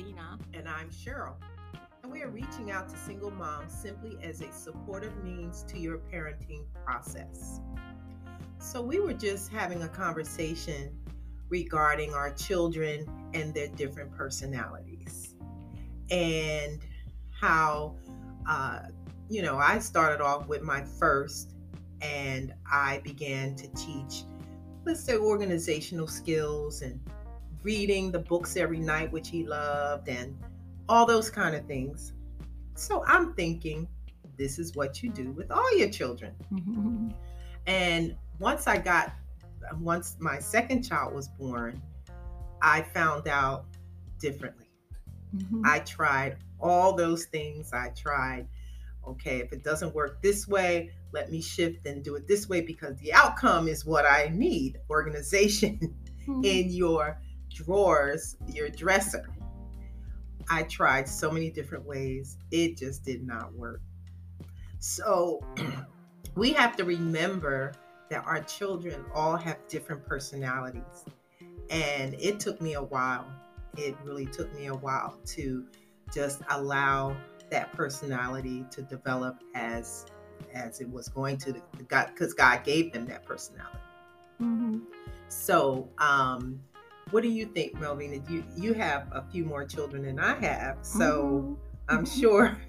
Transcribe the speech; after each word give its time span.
Dina. 0.00 0.38
And 0.54 0.68
I'm 0.68 0.88
Cheryl. 0.90 1.34
And 2.02 2.10
we 2.10 2.22
are 2.22 2.30
reaching 2.30 2.70
out 2.70 2.88
to 2.88 2.96
single 2.96 3.30
moms 3.30 3.72
simply 3.72 4.16
as 4.22 4.40
a 4.40 4.50
supportive 4.50 5.12
means 5.22 5.62
to 5.64 5.78
your 5.78 5.98
parenting 5.98 6.64
process. 6.84 7.60
So, 8.58 8.80
we 8.82 9.00
were 9.00 9.12
just 9.12 9.50
having 9.50 9.82
a 9.82 9.88
conversation 9.88 10.96
regarding 11.48 12.14
our 12.14 12.30
children 12.32 13.06
and 13.34 13.52
their 13.52 13.68
different 13.68 14.10
personalities 14.12 15.34
and 16.10 16.80
how, 17.38 17.96
uh, 18.48 18.80
you 19.28 19.42
know, 19.42 19.58
I 19.58 19.78
started 19.80 20.22
off 20.22 20.46
with 20.46 20.62
my 20.62 20.82
first 20.82 21.54
and 22.00 22.54
I 22.70 23.00
began 23.04 23.54
to 23.56 23.68
teach, 23.68 24.24
let's 24.84 25.02
say, 25.02 25.16
organizational 25.16 26.06
skills 26.06 26.82
and 26.82 27.00
reading 27.62 28.10
the 28.10 28.18
books 28.18 28.56
every 28.56 28.80
night, 28.80 29.12
which 29.12 29.28
he 29.28 29.46
loved, 29.46 30.08
and 30.08 30.36
all 30.88 31.06
those 31.06 31.30
kind 31.30 31.54
of 31.54 31.66
things. 31.66 32.12
So 32.74 33.04
I'm 33.06 33.34
thinking, 33.34 33.88
this 34.36 34.58
is 34.58 34.74
what 34.74 35.02
you 35.02 35.10
do 35.10 35.32
with 35.32 35.50
all 35.50 35.76
your 35.76 35.90
children. 35.90 36.34
Mm-hmm. 36.52 37.08
And 37.66 38.16
once 38.38 38.66
I 38.66 38.78
got, 38.78 39.12
once 39.80 40.16
my 40.18 40.38
second 40.38 40.82
child 40.82 41.14
was 41.14 41.28
born, 41.28 41.80
I 42.62 42.82
found 42.82 43.28
out 43.28 43.66
differently. 44.18 44.66
Mm-hmm. 45.36 45.62
I 45.64 45.80
tried 45.80 46.38
all 46.58 46.94
those 46.94 47.26
things. 47.26 47.72
I 47.72 47.90
tried, 47.90 48.48
okay, 49.06 49.38
if 49.38 49.52
it 49.52 49.62
doesn't 49.62 49.94
work 49.94 50.22
this 50.22 50.48
way, 50.48 50.90
let 51.12 51.30
me 51.30 51.40
shift 51.42 51.86
and 51.86 52.04
do 52.04 52.14
it 52.16 52.26
this 52.26 52.48
way 52.48 52.60
because 52.60 52.96
the 52.98 53.12
outcome 53.12 53.68
is 53.68 53.84
what 53.84 54.06
I 54.06 54.30
need 54.32 54.78
organization 54.88 55.94
mm-hmm. 56.26 56.40
in 56.44 56.70
your 56.70 57.20
drawers, 57.50 58.36
your 58.48 58.68
dresser. 58.68 59.28
I 60.48 60.64
tried 60.64 61.08
so 61.08 61.30
many 61.30 61.50
different 61.50 61.84
ways, 61.84 62.36
it 62.50 62.76
just 62.76 63.04
did 63.04 63.26
not 63.26 63.52
work. 63.54 63.80
So 64.78 65.44
we 66.34 66.52
have 66.52 66.76
to 66.76 66.84
remember 66.84 67.72
that 68.10 68.24
our 68.26 68.42
children 68.42 69.04
all 69.14 69.36
have 69.36 69.56
different 69.68 70.04
personalities. 70.04 71.04
And 71.70 72.14
it 72.14 72.40
took 72.40 72.60
me 72.60 72.74
a 72.74 72.82
while. 72.82 73.26
It 73.76 73.96
really 74.04 74.26
took 74.26 74.52
me 74.58 74.66
a 74.66 74.74
while 74.74 75.18
to 75.26 75.64
just 76.12 76.40
allow 76.50 77.16
that 77.50 77.72
personality 77.72 78.64
to 78.70 78.82
develop 78.82 79.42
as 79.54 80.06
as 80.54 80.80
it 80.80 80.90
was 80.90 81.08
going 81.08 81.36
to 81.36 81.62
God 81.88 82.10
because 82.12 82.34
God 82.34 82.64
gave 82.64 82.92
them 82.92 83.06
that 83.06 83.24
personality. 83.24 83.78
Mm-hmm. 84.40 84.78
So 85.28 85.88
um 85.98 86.60
what 87.10 87.22
do 87.22 87.28
you 87.28 87.46
think, 87.46 87.74
Melvenia? 87.76 88.28
You 88.30 88.44
you 88.56 88.72
have 88.74 89.08
a 89.12 89.24
few 89.30 89.44
more 89.44 89.64
children 89.64 90.02
than 90.04 90.18
I 90.18 90.38
have, 90.40 90.78
so 90.82 91.56
mm-hmm. 91.88 91.96
I'm 91.96 92.06
sure. 92.06 92.56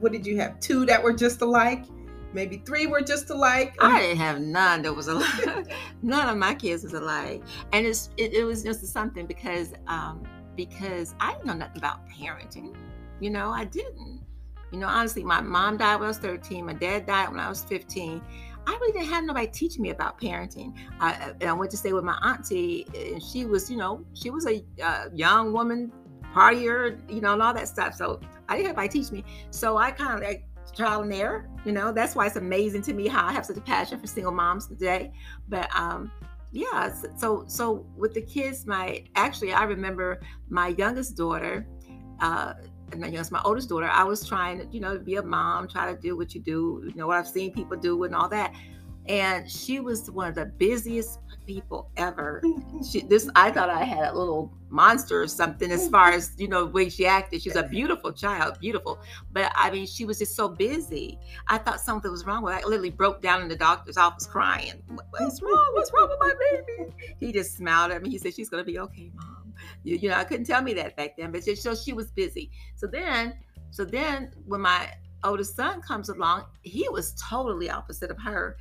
What 0.00 0.12
did 0.12 0.26
you 0.26 0.36
have? 0.38 0.58
Two 0.58 0.86
that 0.86 1.02
were 1.02 1.12
just 1.12 1.40
alike? 1.40 1.84
Maybe 2.32 2.62
three 2.66 2.86
were 2.86 3.00
just 3.00 3.30
alike. 3.30 3.74
I 3.80 4.00
didn't 4.00 4.18
have 4.18 4.40
none 4.40 4.82
that 4.82 4.92
was 4.92 5.08
alike. 5.08 5.68
none 6.02 6.28
of 6.28 6.36
my 6.36 6.54
kids 6.54 6.82
was 6.82 6.94
alike, 6.94 7.42
and 7.72 7.86
it's 7.86 8.10
it, 8.16 8.34
it 8.34 8.44
was 8.44 8.62
just 8.62 8.84
something 8.86 9.26
because 9.26 9.72
um, 9.86 10.22
because 10.56 11.14
I 11.20 11.32
didn't 11.32 11.46
know 11.46 11.54
nothing 11.54 11.78
about 11.78 12.08
parenting. 12.08 12.74
You 13.20 13.30
know, 13.30 13.50
I 13.50 13.64
didn't. 13.64 14.20
You 14.72 14.78
know, 14.78 14.86
honestly, 14.88 15.24
my 15.24 15.40
mom 15.40 15.78
died 15.78 15.96
when 15.96 16.04
I 16.04 16.08
was 16.08 16.18
13. 16.18 16.66
My 16.66 16.74
dad 16.74 17.06
died 17.06 17.30
when 17.30 17.40
I 17.40 17.48
was 17.48 17.64
15. 17.64 18.20
I 18.68 18.72
really 18.72 18.92
didn't 18.92 19.08
have 19.08 19.24
nobody 19.24 19.46
teach 19.46 19.78
me 19.78 19.88
about 19.88 20.20
parenting. 20.20 20.76
I, 21.00 21.32
I 21.40 21.52
went 21.54 21.70
to 21.70 21.78
stay 21.78 21.94
with 21.94 22.04
my 22.04 22.18
auntie, 22.22 22.86
and 22.94 23.22
she 23.22 23.46
was, 23.46 23.70
you 23.70 23.78
know, 23.78 24.04
she 24.12 24.28
was 24.28 24.46
a 24.46 24.62
uh, 24.84 25.06
young 25.14 25.54
woman, 25.54 25.90
partier, 26.34 27.00
you 27.10 27.22
know, 27.22 27.32
and 27.32 27.42
all 27.42 27.54
that 27.54 27.66
stuff. 27.66 27.94
So 27.94 28.20
I 28.46 28.56
didn't 28.56 28.66
have 28.66 28.78
anybody 28.78 29.00
teach 29.00 29.10
me. 29.10 29.24
So 29.50 29.78
I 29.78 29.90
kind 29.90 30.12
of 30.12 30.20
like 30.20 30.44
trial 30.76 31.00
and 31.00 31.14
error. 31.14 31.48
You 31.64 31.72
know, 31.72 31.92
that's 31.92 32.14
why 32.14 32.26
it's 32.26 32.36
amazing 32.36 32.82
to 32.82 32.92
me 32.92 33.08
how 33.08 33.26
I 33.26 33.32
have 33.32 33.46
such 33.46 33.56
a 33.56 33.62
passion 33.62 33.98
for 33.98 34.06
single 34.06 34.32
moms 34.32 34.66
today. 34.66 35.12
But 35.48 35.74
um, 35.74 36.12
yeah, 36.52 36.92
so 37.16 37.44
so 37.48 37.86
with 37.96 38.12
the 38.12 38.20
kids, 38.20 38.66
my 38.66 39.02
actually 39.16 39.54
I 39.54 39.64
remember 39.64 40.20
my 40.50 40.68
youngest 40.68 41.16
daughter. 41.16 41.66
Uh, 42.20 42.52
and 42.92 43.00
my 43.00 43.08
youngest, 43.08 43.32
my 43.32 43.42
oldest 43.44 43.68
daughter, 43.68 43.88
I 43.88 44.04
was 44.04 44.26
trying 44.26 44.58
to, 44.58 44.66
you 44.70 44.80
know, 44.80 44.98
be 44.98 45.16
a 45.16 45.22
mom, 45.22 45.68
try 45.68 45.92
to 45.92 46.00
do 46.00 46.16
what 46.16 46.34
you 46.34 46.40
do, 46.40 46.82
you 46.86 46.94
know, 46.94 47.06
what 47.06 47.16
I've 47.16 47.28
seen 47.28 47.52
people 47.52 47.76
do 47.76 48.04
and 48.04 48.14
all 48.14 48.28
that. 48.28 48.54
And 49.08 49.50
she 49.50 49.80
was 49.80 50.10
one 50.10 50.28
of 50.28 50.34
the 50.34 50.46
busiest 50.46 51.18
people 51.46 51.90
ever. 51.96 52.42
She, 52.88 53.00
this, 53.00 53.28
I 53.34 53.50
thought 53.50 53.70
I 53.70 53.82
had 53.82 54.12
a 54.12 54.16
little 54.16 54.52
monster 54.70 55.20
or 55.20 55.26
something 55.26 55.72
as 55.72 55.88
far 55.88 56.12
as, 56.12 56.32
you 56.38 56.46
know, 56.46 56.66
the 56.66 56.70
way 56.70 56.88
she 56.88 57.06
acted. 57.06 57.42
She's 57.42 57.56
a 57.56 57.62
beautiful 57.78 58.12
child, 58.12 58.58
beautiful. 58.60 59.00
But 59.32 59.50
I 59.56 59.70
mean, 59.70 59.86
she 59.86 60.04
was 60.04 60.20
just 60.20 60.36
so 60.36 60.48
busy. 60.48 61.18
I 61.48 61.58
thought 61.58 61.80
something 61.80 62.08
was 62.08 62.24
wrong 62.24 62.44
with 62.44 62.54
her. 62.54 62.60
I 62.60 62.62
literally 62.62 62.90
broke 62.90 63.20
down 63.20 63.42
in 63.42 63.48
the 63.48 63.56
doctor's 63.56 63.96
office 63.96 64.26
crying. 64.26 64.80
What's 65.10 65.42
wrong? 65.42 65.70
What's 65.72 65.90
wrong 65.92 66.08
with 66.08 66.20
my 66.20 66.34
baby? 66.50 66.92
He 67.18 67.32
just 67.32 67.56
smiled 67.56 67.90
at 67.90 68.02
me. 68.02 68.10
He 68.10 68.18
said, 68.18 68.34
She's 68.34 68.48
going 68.48 68.64
to 68.64 68.70
be 68.70 68.78
okay, 68.78 69.10
mom. 69.14 69.37
You, 69.84 69.96
you 69.96 70.08
know, 70.08 70.16
I 70.16 70.24
couldn't 70.24 70.46
tell 70.46 70.62
me 70.62 70.74
that 70.74 70.96
back 70.96 71.16
then, 71.16 71.32
but 71.32 71.44
just 71.44 71.62
so 71.62 71.74
she 71.74 71.92
was 71.92 72.10
busy. 72.10 72.50
So 72.76 72.86
then, 72.86 73.34
so 73.70 73.84
then 73.84 74.32
when 74.46 74.60
my 74.60 74.90
oldest 75.24 75.56
son 75.56 75.80
comes 75.80 76.08
along, 76.08 76.44
he 76.62 76.88
was 76.88 77.14
totally 77.14 77.70
opposite 77.70 78.10
of 78.10 78.18
her. 78.18 78.56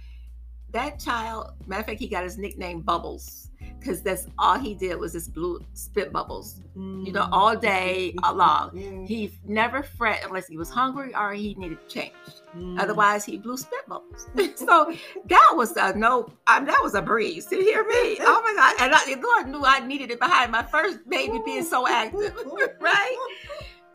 That 0.71 0.99
child, 0.99 1.53
matter 1.65 1.81
of 1.81 1.85
fact, 1.87 1.99
he 1.99 2.07
got 2.07 2.23
his 2.23 2.37
nickname 2.37 2.81
Bubbles 2.81 3.49
because 3.79 4.01
that's 4.01 4.27
all 4.37 4.57
he 4.57 4.73
did 4.73 4.99
was 4.99 5.13
just 5.13 5.33
blue 5.33 5.63
spit 5.73 6.11
bubbles, 6.11 6.61
you 6.75 7.11
know, 7.11 7.27
all 7.31 7.55
day 7.55 8.13
long. 8.33 9.05
He 9.07 9.31
never 9.45 9.83
fret 9.83 10.23
unless 10.25 10.47
he 10.47 10.57
was 10.57 10.69
hungry 10.69 11.13
or 11.15 11.33
he 11.33 11.55
needed 11.55 11.87
change. 11.87 12.13
Mm. 12.55 12.79
Otherwise, 12.79 13.25
he 13.25 13.37
blew 13.37 13.57
spit 13.57 13.87
bubbles. 13.87 14.27
so 14.55 14.93
that 15.27 15.53
was 15.55 15.75
a 15.77 15.93
no. 15.97 16.31
I 16.47 16.59
mean, 16.59 16.67
that 16.67 16.81
was 16.81 16.95
a 16.95 17.01
breeze. 17.01 17.45
Did 17.45 17.59
you 17.59 17.65
hear 17.65 17.83
me? 17.83 18.17
Oh 18.29 18.41
my 18.41 18.53
God! 18.55 18.75
And 18.81 18.93
I, 18.93 19.21
Lord 19.21 19.47
knew 19.47 19.63
I 19.63 19.79
needed 19.79 20.11
it 20.11 20.19
behind 20.19 20.51
my 20.51 20.63
first 20.63 21.07
baby 21.09 21.39
being 21.45 21.63
so 21.63 21.87
active, 21.87 22.33
right? 22.79 23.17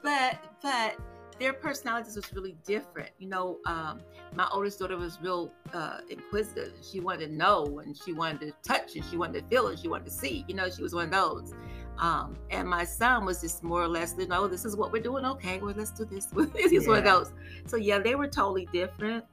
But 0.03 0.38
but 0.62 0.97
their 1.43 1.53
personalities 1.53 2.15
was 2.15 2.33
really 2.33 2.55
different. 2.65 3.11
You 3.19 3.29
know, 3.29 3.59
um, 3.67 4.01
my 4.35 4.47
oldest 4.53 4.79
daughter 4.79 4.97
was 4.97 5.19
real 5.21 5.51
uh, 5.75 5.99
inquisitive. 6.09 6.73
She 6.89 7.01
wanted 7.01 7.27
to 7.27 7.33
know, 7.33 7.81
and 7.81 7.97
she 7.97 8.13
wanted 8.13 8.41
to 8.41 8.53
touch, 8.63 8.95
and 8.95 9.05
she 9.05 9.17
wanted 9.17 9.43
to 9.43 9.49
feel, 9.49 9.67
and 9.67 9.77
she 9.77 9.89
wanted 9.89 10.05
to 10.05 10.13
see. 10.13 10.45
You 10.47 10.55
know, 10.55 10.71
she 10.71 10.83
was 10.83 10.95
one 10.95 11.07
of 11.07 11.11
those. 11.11 11.53
Um, 11.99 12.37
and 12.51 12.69
my 12.69 12.85
son 12.85 13.25
was 13.25 13.41
just 13.41 13.65
more 13.65 13.83
or 13.83 13.89
less, 13.89 14.15
you 14.17 14.29
know, 14.29 14.47
this 14.47 14.65
is 14.65 14.77
what 14.77 14.93
we're 14.93 15.03
doing. 15.03 15.25
Okay, 15.25 15.59
well, 15.59 15.75
let's 15.77 15.91
do 15.91 16.05
this. 16.05 16.29
He's 16.57 16.73
yeah. 16.73 16.89
one 16.89 16.99
of 16.99 17.05
those. 17.05 17.33
So 17.67 17.77
yeah, 17.77 17.99
they 17.99 18.15
were 18.15 18.29
totally 18.29 18.69
different. 18.73 19.25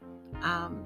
Um, 0.41 0.85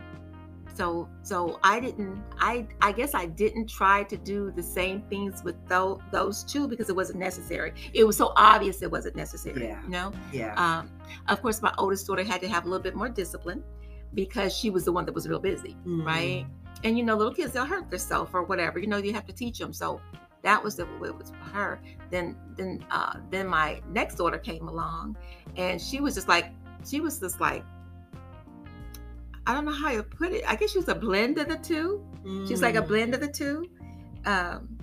so 0.74 1.08
so 1.22 1.60
I 1.64 1.80
didn't. 1.80 2.22
I 2.40 2.68
I 2.82 2.92
guess 2.92 3.14
I 3.14 3.28
didn't 3.28 3.68
try 3.68 4.04
to 4.04 4.18
do 4.18 4.52
the 4.52 4.64
same 4.64 5.02
things 5.04 5.44
with 5.44 5.56
those 5.68 6.00
those 6.12 6.44
two 6.44 6.68
because 6.68 6.90
it 6.90 6.96
wasn't 6.96 7.20
necessary. 7.20 7.74
It 7.94 8.04
was 8.06 8.18
so 8.18 8.34
obvious 8.36 8.82
it 8.82 8.92
wasn't 8.92 9.16
necessary. 9.16 9.64
Yeah. 9.64 9.84
You 9.84 9.90
know. 9.90 10.12
Yeah. 10.32 10.54
Um, 10.56 10.90
of 11.28 11.42
course, 11.42 11.62
my 11.62 11.74
oldest 11.78 12.08
daughter 12.08 12.24
had 12.24 12.42
to 12.42 12.48
have 12.48 12.66
a 12.66 12.70
little 12.70 12.84
bit 12.84 12.96
more 12.96 13.10
discipline 13.10 13.64
because 14.14 14.56
she 14.56 14.70
was 14.70 14.86
the 14.86 14.92
one 14.92 15.06
that 15.06 15.14
was 15.14 15.28
real 15.28 15.40
busy, 15.40 15.76
mm-hmm. 15.86 16.06
right? 16.06 16.46
And 16.84 16.98
you 16.98 17.04
know, 17.04 17.16
little 17.16 17.34
kids 17.34 17.54
they'll 17.54 17.66
hurt 17.66 17.90
themselves 17.90 18.32
or 18.34 18.44
whatever. 18.44 18.80
You 18.80 18.88
know, 18.88 18.98
you 18.98 19.14
have 19.14 19.28
to 19.28 19.34
teach 19.34 19.60
them. 19.60 19.74
So 19.74 20.02
that 20.42 20.62
was 20.62 20.76
the 20.76 20.86
way 21.00 21.10
it 21.10 21.18
was 21.18 21.30
for 21.30 21.56
her. 21.56 21.80
Then 22.10 22.36
then 22.58 22.84
uh, 22.90 23.18
then 23.30 23.48
my 23.48 23.82
next 23.90 24.16
daughter 24.16 24.38
came 24.38 24.68
along, 24.68 25.18
and 25.56 25.82
she 25.82 26.02
was 26.02 26.16
just 26.16 26.28
like 26.28 26.52
she 26.86 27.00
was 27.00 27.20
just 27.20 27.40
like 27.40 27.64
I 29.46 29.54
don't 29.54 29.66
know 29.66 29.74
how 29.74 29.90
you 29.90 30.04
put 30.04 30.32
it. 30.32 30.44
I 30.48 30.56
guess 30.56 30.72
she 30.72 30.78
was 30.78 30.88
a 30.88 30.96
blend 30.96 31.38
of 31.38 31.50
the 31.50 31.58
two. 31.58 32.06
Mm. 32.24 32.48
She's 32.48 32.62
like 32.62 32.76
a 32.76 32.82
mm. 32.82 32.88
blend 32.88 33.14
of 33.14 33.20
the 33.22 33.28
two. 33.28 33.70
Um, 34.26 34.80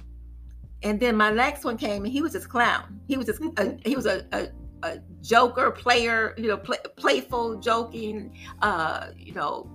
and 0.82 0.98
then 0.98 1.16
my 1.16 1.30
next 1.30 1.64
one 1.64 1.76
came, 1.76 2.04
and 2.04 2.12
he 2.12 2.22
was 2.22 2.32
just 2.32 2.48
clown. 2.48 3.00
He 3.06 3.16
was 3.16 3.26
just 3.26 3.40
a, 3.56 3.76
he 3.84 3.96
was 3.96 4.06
a, 4.06 4.26
a, 4.32 4.48
a 4.82 4.98
joker, 5.22 5.70
player, 5.70 6.34
you 6.36 6.48
know, 6.48 6.56
play, 6.56 6.78
playful, 6.96 7.60
joking. 7.60 8.36
Uh, 8.62 9.08
you 9.16 9.32
know, 9.32 9.70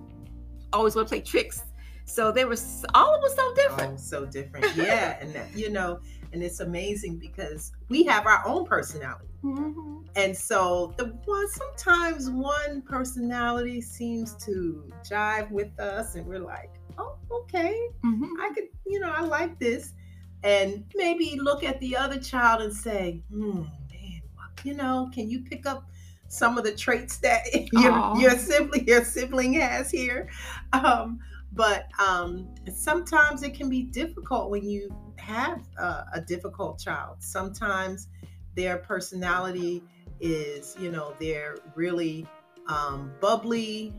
always 0.72 0.94
want 0.94 1.08
to 1.08 1.14
play 1.14 1.20
tricks. 1.20 1.62
So 2.04 2.30
they 2.30 2.44
were 2.44 2.56
all 2.94 3.16
of 3.16 3.24
us 3.24 3.34
so 3.34 3.54
different. 3.54 3.94
Oh, 3.94 3.96
so 3.96 4.26
different. 4.26 4.76
Yeah, 4.76 5.18
and 5.20 5.32
that, 5.34 5.56
you 5.56 5.70
know, 5.70 5.98
and 6.36 6.44
it's 6.44 6.60
amazing 6.60 7.16
because 7.16 7.72
we 7.88 8.04
have 8.04 8.26
our 8.26 8.46
own 8.46 8.66
personality. 8.66 9.24
Mm-hmm. 9.42 10.02
And 10.16 10.36
so 10.36 10.92
the 10.98 11.06
one 11.24 11.48
sometimes 11.48 12.28
one 12.28 12.82
personality 12.82 13.80
seems 13.80 14.34
to 14.44 14.86
jive 15.02 15.50
with 15.50 15.80
us 15.80 16.14
and 16.14 16.26
we're 16.26 16.40
like, 16.40 16.74
oh, 16.98 17.16
okay. 17.32 17.74
Mm-hmm. 18.04 18.38
I 18.38 18.52
could, 18.54 18.64
you 18.86 19.00
know, 19.00 19.10
I 19.10 19.22
like 19.22 19.58
this. 19.58 19.94
And 20.42 20.84
maybe 20.94 21.38
look 21.40 21.64
at 21.64 21.80
the 21.80 21.96
other 21.96 22.18
child 22.18 22.60
and 22.60 22.74
say, 22.74 23.22
hmm, 23.30 23.62
man, 23.90 24.20
you 24.62 24.74
know, 24.74 25.10
can 25.14 25.30
you 25.30 25.40
pick 25.40 25.64
up 25.64 25.88
some 26.28 26.58
of 26.58 26.64
the 26.64 26.72
traits 26.72 27.16
that 27.20 27.46
your, 27.72 28.18
your 28.18 28.36
sibling 28.36 28.86
your 28.86 29.06
sibling 29.06 29.54
has 29.54 29.90
here? 29.90 30.28
Um, 30.74 31.18
but 31.56 31.86
um, 31.98 32.48
sometimes 32.72 33.42
it 33.42 33.54
can 33.54 33.68
be 33.68 33.82
difficult 33.82 34.50
when 34.50 34.68
you 34.68 34.94
have 35.16 35.62
a, 35.78 36.04
a 36.14 36.20
difficult 36.20 36.78
child. 36.78 37.16
Sometimes 37.20 38.08
their 38.54 38.76
personality 38.78 39.82
is, 40.20 40.76
you 40.78 40.90
know, 40.90 41.14
they're 41.18 41.56
really 41.74 42.26
um, 42.68 43.10
bubbly 43.20 43.94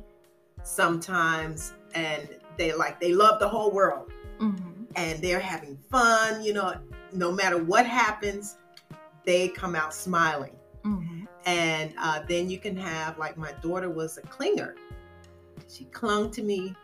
sometimes, 0.63 1.73
and 1.95 2.29
they 2.57 2.73
like 2.73 2.99
they 2.99 3.13
love 3.13 3.39
the 3.39 3.47
whole 3.47 3.71
world, 3.71 4.11
Mm-hmm. 4.39 4.83
and 4.95 5.19
they're 5.23 5.39
having 5.39 5.77
fun. 5.89 6.43
You 6.43 6.53
know, 6.53 6.75
no 7.11 7.31
matter 7.31 7.57
what 7.63 7.87
happens, 7.87 8.57
they 9.25 9.47
come 9.47 9.75
out 9.75 9.93
smiling. 9.93 10.55
Mm-hmm. 10.85 11.23
And 11.47 11.93
uh, 11.99 12.21
then 12.27 12.49
you 12.49 12.59
can 12.59 12.77
have 12.77 13.17
like 13.17 13.35
my 13.37 13.51
daughter 13.63 13.89
was 13.89 14.17
a 14.17 14.21
clinger. 14.21 14.73
She 15.67 15.85
clung 15.85 16.29
to 16.31 16.43
me, 16.43 16.75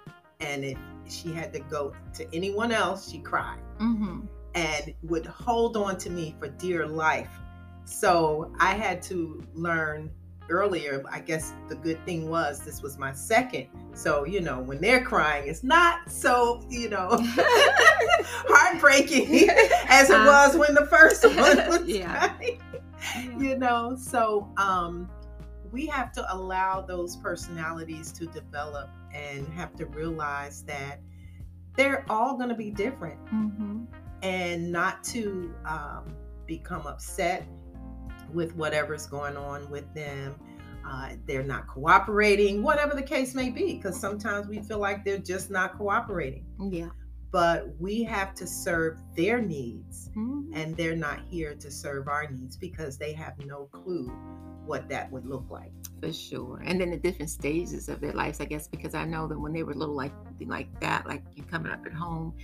and 0.43 0.63
if 0.63 0.77
she 1.07 1.31
had 1.33 1.51
to 1.53 1.59
go 1.59 1.93
to 2.13 2.35
anyone 2.35 2.71
else, 2.71 3.09
she 3.11 3.19
cried 3.19 3.59
Mm-hmm. 3.79 4.21
and 4.55 4.93
would 5.03 5.25
hold 5.25 5.75
on 5.77 5.97
to 5.97 6.09
me 6.09 6.35
for 6.39 6.47
dear 6.49 6.85
life. 6.87 7.31
So 7.85 8.51
I 8.59 8.73
had 8.75 9.01
to 9.03 9.43
learn 9.53 10.09
earlier. 10.49 11.03
I 11.11 11.19
guess 11.19 11.53
the 11.69 11.75
good 11.75 12.03
thing 12.05 12.29
was 12.29 12.59
this 12.59 12.81
was 12.81 12.97
my 12.97 13.13
second. 13.13 13.67
So, 13.93 14.25
you 14.25 14.41
know, 14.41 14.59
when 14.59 14.79
they're 14.81 15.03
crying, 15.03 15.47
it's 15.49 15.63
not 15.63 16.09
so, 16.09 16.61
you 16.69 16.89
know, 16.89 17.09
heartbreaking 18.47 19.49
as 19.89 20.09
it 20.09 20.15
Uh, 20.15 20.25
was 20.25 20.57
when 20.57 20.73
the 20.73 20.85
first 20.87 21.23
one 21.37 21.57
was 21.67 21.83
Yeah. 21.85 22.29
crying. 22.29 22.59
You 23.39 23.57
know, 23.57 23.95
so 23.99 24.49
um 24.57 25.09
we 25.73 25.87
have 25.87 26.11
to 26.13 26.33
allow 26.33 26.79
those 26.81 27.15
personalities 27.17 28.11
to 28.13 28.27
develop 28.27 28.89
and 29.11 29.47
have 29.49 29.75
to 29.75 29.87
realize 29.87 30.63
that 30.63 31.01
they're 31.75 32.05
all 32.09 32.37
going 32.37 32.49
to 32.49 32.55
be 32.55 32.69
different 32.69 33.19
Mm-hmm. 33.33 33.85
and 34.21 34.71
not 34.71 35.03
to 35.05 35.53
um, 35.65 36.15
become 36.45 36.85
upset 36.85 37.47
with 38.31 38.55
whatever's 38.55 39.07
going 39.07 39.35
on 39.35 39.67
with 39.71 39.91
them. 39.95 40.35
Uh, 40.87 41.13
they're 41.25 41.43
not 41.43 41.65
cooperating, 41.67 42.61
whatever 42.61 42.93
the 42.93 43.01
case 43.01 43.33
may 43.33 43.49
be, 43.49 43.75
because 43.75 43.99
sometimes 43.99 44.47
we 44.47 44.61
feel 44.61 44.79
like 44.79 45.03
they're 45.03 45.17
just 45.17 45.49
not 45.49 45.75
cooperating. 45.77 46.45
Yeah. 46.71 46.89
But 47.33 47.75
we 47.79 48.03
have 48.03 48.35
to 48.35 48.45
serve 48.47 48.99
their 49.15 49.41
needs, 49.41 50.11
Mhm. 50.15 50.51
and 50.53 50.77
they're 50.77 50.95
not 50.95 51.19
here 51.21 51.55
to 51.55 51.71
serve 51.71 52.07
our 52.07 52.29
needs 52.29 52.55
because 52.55 52.97
they 52.97 53.11
have 53.13 53.33
no 53.43 53.65
clue 53.71 54.07
what 54.67 54.87
that 54.89 55.11
would 55.11 55.25
look 55.25 55.49
like. 55.49 55.73
For 55.99 56.13
sure. 56.13 56.61
And 56.63 56.79
then 56.79 56.91
the 56.91 56.97
different 56.97 57.31
stages 57.31 57.89
of 57.89 57.99
their 58.01 58.13
lives, 58.13 58.39
I 58.39 58.45
guess, 58.45 58.67
because 58.67 58.93
I 58.93 59.05
know 59.05 59.27
that 59.27 59.39
when 59.39 59.51
they 59.51 59.63
were 59.63 59.73
little, 59.73 59.95
like 59.95 60.13
like 60.45 60.79
that, 60.79 61.07
like 61.07 61.23
you 61.35 61.43
coming 61.43 61.71
up 61.71 61.83
at 61.85 61.93
home, 61.93 62.35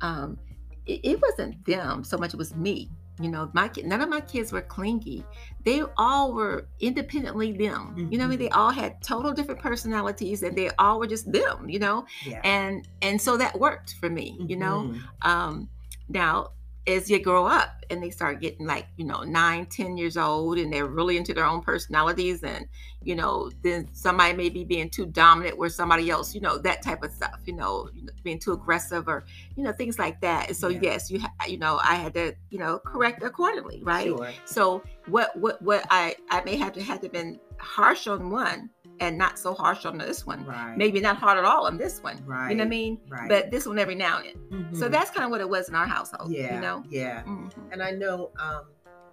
um, 0.00 0.38
it, 0.86 1.00
it 1.02 1.22
wasn't 1.22 1.64
them 1.64 2.04
so 2.04 2.18
much; 2.18 2.34
it 2.34 2.36
was 2.36 2.54
me. 2.54 2.90
You 3.20 3.30
know, 3.30 3.48
my 3.52 3.70
none 3.84 4.00
of 4.00 4.08
my 4.08 4.20
kids 4.20 4.52
were 4.52 4.62
clingy. 4.62 5.24
They 5.64 5.82
all 5.96 6.34
were 6.34 6.66
independently 6.80 7.52
them. 7.52 8.08
You 8.10 8.18
know, 8.18 8.24
what 8.24 8.34
I 8.34 8.36
mean, 8.36 8.38
they 8.40 8.48
all 8.50 8.70
had 8.70 9.00
total 9.02 9.32
different 9.32 9.60
personalities, 9.60 10.42
and 10.42 10.56
they 10.56 10.70
all 10.78 10.98
were 10.98 11.06
just 11.06 11.30
them. 11.30 11.68
You 11.68 11.78
know, 11.78 12.06
Yeah. 12.26 12.40
and 12.44 12.88
and 13.02 13.20
so 13.20 13.36
that 13.36 13.58
worked 13.58 13.94
for 14.00 14.10
me. 14.10 14.36
You 14.40 14.56
know, 14.56 14.90
Mhm. 14.92 15.28
um 15.28 15.68
now 16.08 16.48
as 16.86 17.08
you 17.08 17.18
grow 17.18 17.46
up 17.46 17.83
and 17.90 18.02
they 18.02 18.10
start 18.10 18.40
getting 18.40 18.66
like 18.66 18.86
you 18.96 19.04
know 19.04 19.22
nine 19.22 19.66
ten 19.66 19.96
years 19.96 20.16
old 20.16 20.58
and 20.58 20.72
they're 20.72 20.86
really 20.86 21.16
into 21.16 21.32
their 21.34 21.44
own 21.44 21.60
personalities 21.60 22.42
and 22.42 22.66
you 23.02 23.14
know 23.14 23.50
then 23.62 23.88
somebody 23.92 24.32
may 24.34 24.48
be 24.48 24.64
being 24.64 24.88
too 24.90 25.06
dominant 25.06 25.58
where 25.58 25.68
somebody 25.68 26.10
else 26.10 26.34
you 26.34 26.40
know 26.40 26.58
that 26.58 26.82
type 26.82 27.02
of 27.02 27.10
stuff 27.12 27.38
you 27.44 27.52
know 27.54 27.88
being 28.22 28.38
too 28.38 28.52
aggressive 28.52 29.08
or 29.08 29.24
you 29.56 29.62
know 29.62 29.72
things 29.72 29.98
like 29.98 30.20
that 30.20 30.48
and 30.48 30.56
so 30.56 30.68
Yeah. 30.68 30.80
yes 30.82 31.10
you 31.10 31.20
ha- 31.20 31.32
you 31.46 31.58
know 31.58 31.78
i 31.82 31.94
had 31.96 32.14
to 32.14 32.34
you 32.50 32.58
know 32.58 32.78
correct 32.78 33.22
accordingly 33.22 33.82
right 33.84 34.06
Sure. 34.06 34.30
so 34.44 34.82
what 35.06 35.36
what 35.38 35.60
what 35.62 35.86
i 35.90 36.14
i 36.30 36.42
may 36.44 36.56
have 36.56 36.72
to 36.74 36.82
have 36.82 37.00
to 37.02 37.08
been 37.08 37.38
harsh 37.58 38.06
on 38.06 38.30
one 38.30 38.70
and 39.00 39.18
not 39.18 39.38
so 39.40 39.52
harsh 39.54 39.84
on 39.86 39.98
this 39.98 40.24
one 40.24 40.44
Right. 40.46 40.76
maybe 40.78 41.00
not 41.00 41.16
hard 41.16 41.36
at 41.36 41.44
all 41.44 41.66
on 41.66 41.76
this 41.76 42.00
one 42.02 42.22
Right. 42.24 42.50
you 42.50 42.54
know 42.56 42.62
what 42.62 42.68
i 42.68 42.70
mean 42.70 43.00
Right. 43.08 43.28
but 43.28 43.50
this 43.50 43.66
one 43.66 43.78
every 43.78 43.96
now 43.96 44.18
and 44.18 44.26
then 44.50 44.74
so 44.74 44.88
Mhm. 44.88 44.92
that's 44.92 45.10
kind 45.10 45.24
of 45.24 45.30
what 45.30 45.40
it 45.40 45.48
was 45.48 45.68
in 45.68 45.74
our 45.74 45.86
household. 45.86 46.30
yeah. 46.32 46.54
You 46.54 46.60
know? 46.60 46.82
Yeah. 46.88 47.22
Mhm. 47.24 47.52
And 47.74 47.82
I 47.82 47.90
know 47.90 48.30
um, 48.38 48.66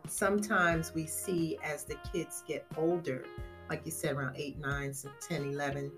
sometimes 0.07 0.93
we 0.93 1.07
see 1.07 1.57
as 1.63 1.83
the 1.83 1.95
kids 2.13 2.43
get 2.47 2.63
older, 2.77 3.25
like 3.71 3.81
you 3.85 3.91
said, 3.91 4.15
around 4.15 4.35
8, 4.37 4.59
9, 4.59 4.93
10, 5.19 5.43
11, 5.45 5.91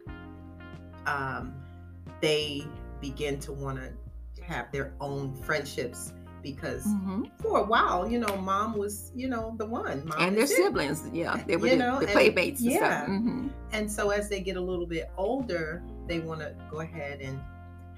um, 1.05 1.53
they 2.21 2.65
begin 3.01 3.37
to 3.41 3.51
want 3.51 3.79
to 3.79 4.43
have 4.43 4.71
their 4.71 4.93
own 5.01 5.35
friendships 5.35 6.13
because 6.41 6.85
Mhm. 6.85 7.29
for 7.41 7.59
a 7.59 7.63
while, 7.63 8.09
you 8.09 8.17
know, 8.19 8.37
mom 8.37 8.77
was, 8.77 9.11
you 9.13 9.27
know, 9.27 9.55
the 9.57 9.65
one. 9.65 10.05
Mom 10.07 10.21
And 10.21 10.37
their 10.37 10.47
siblings, 10.47 11.03
yeah, 11.11 11.43
they 11.45 11.57
were 11.57 11.67
You 11.67 11.71
the, 11.73 11.77
know, 11.83 11.99
the 11.99 12.07
playmates 12.07 12.61
and 12.61 12.71
yeah. 12.71 12.77
stuff. 13.03 13.09
Mhm. 13.09 13.49
And 13.73 13.91
so 13.91 14.09
as 14.11 14.29
they 14.29 14.39
get 14.39 14.55
a 14.55 14.61
little 14.61 14.87
bit 14.87 15.11
older, 15.17 15.83
they 16.07 16.19
want 16.21 16.39
to 16.39 16.55
go 16.71 16.79
ahead 16.79 17.19
and 17.19 17.41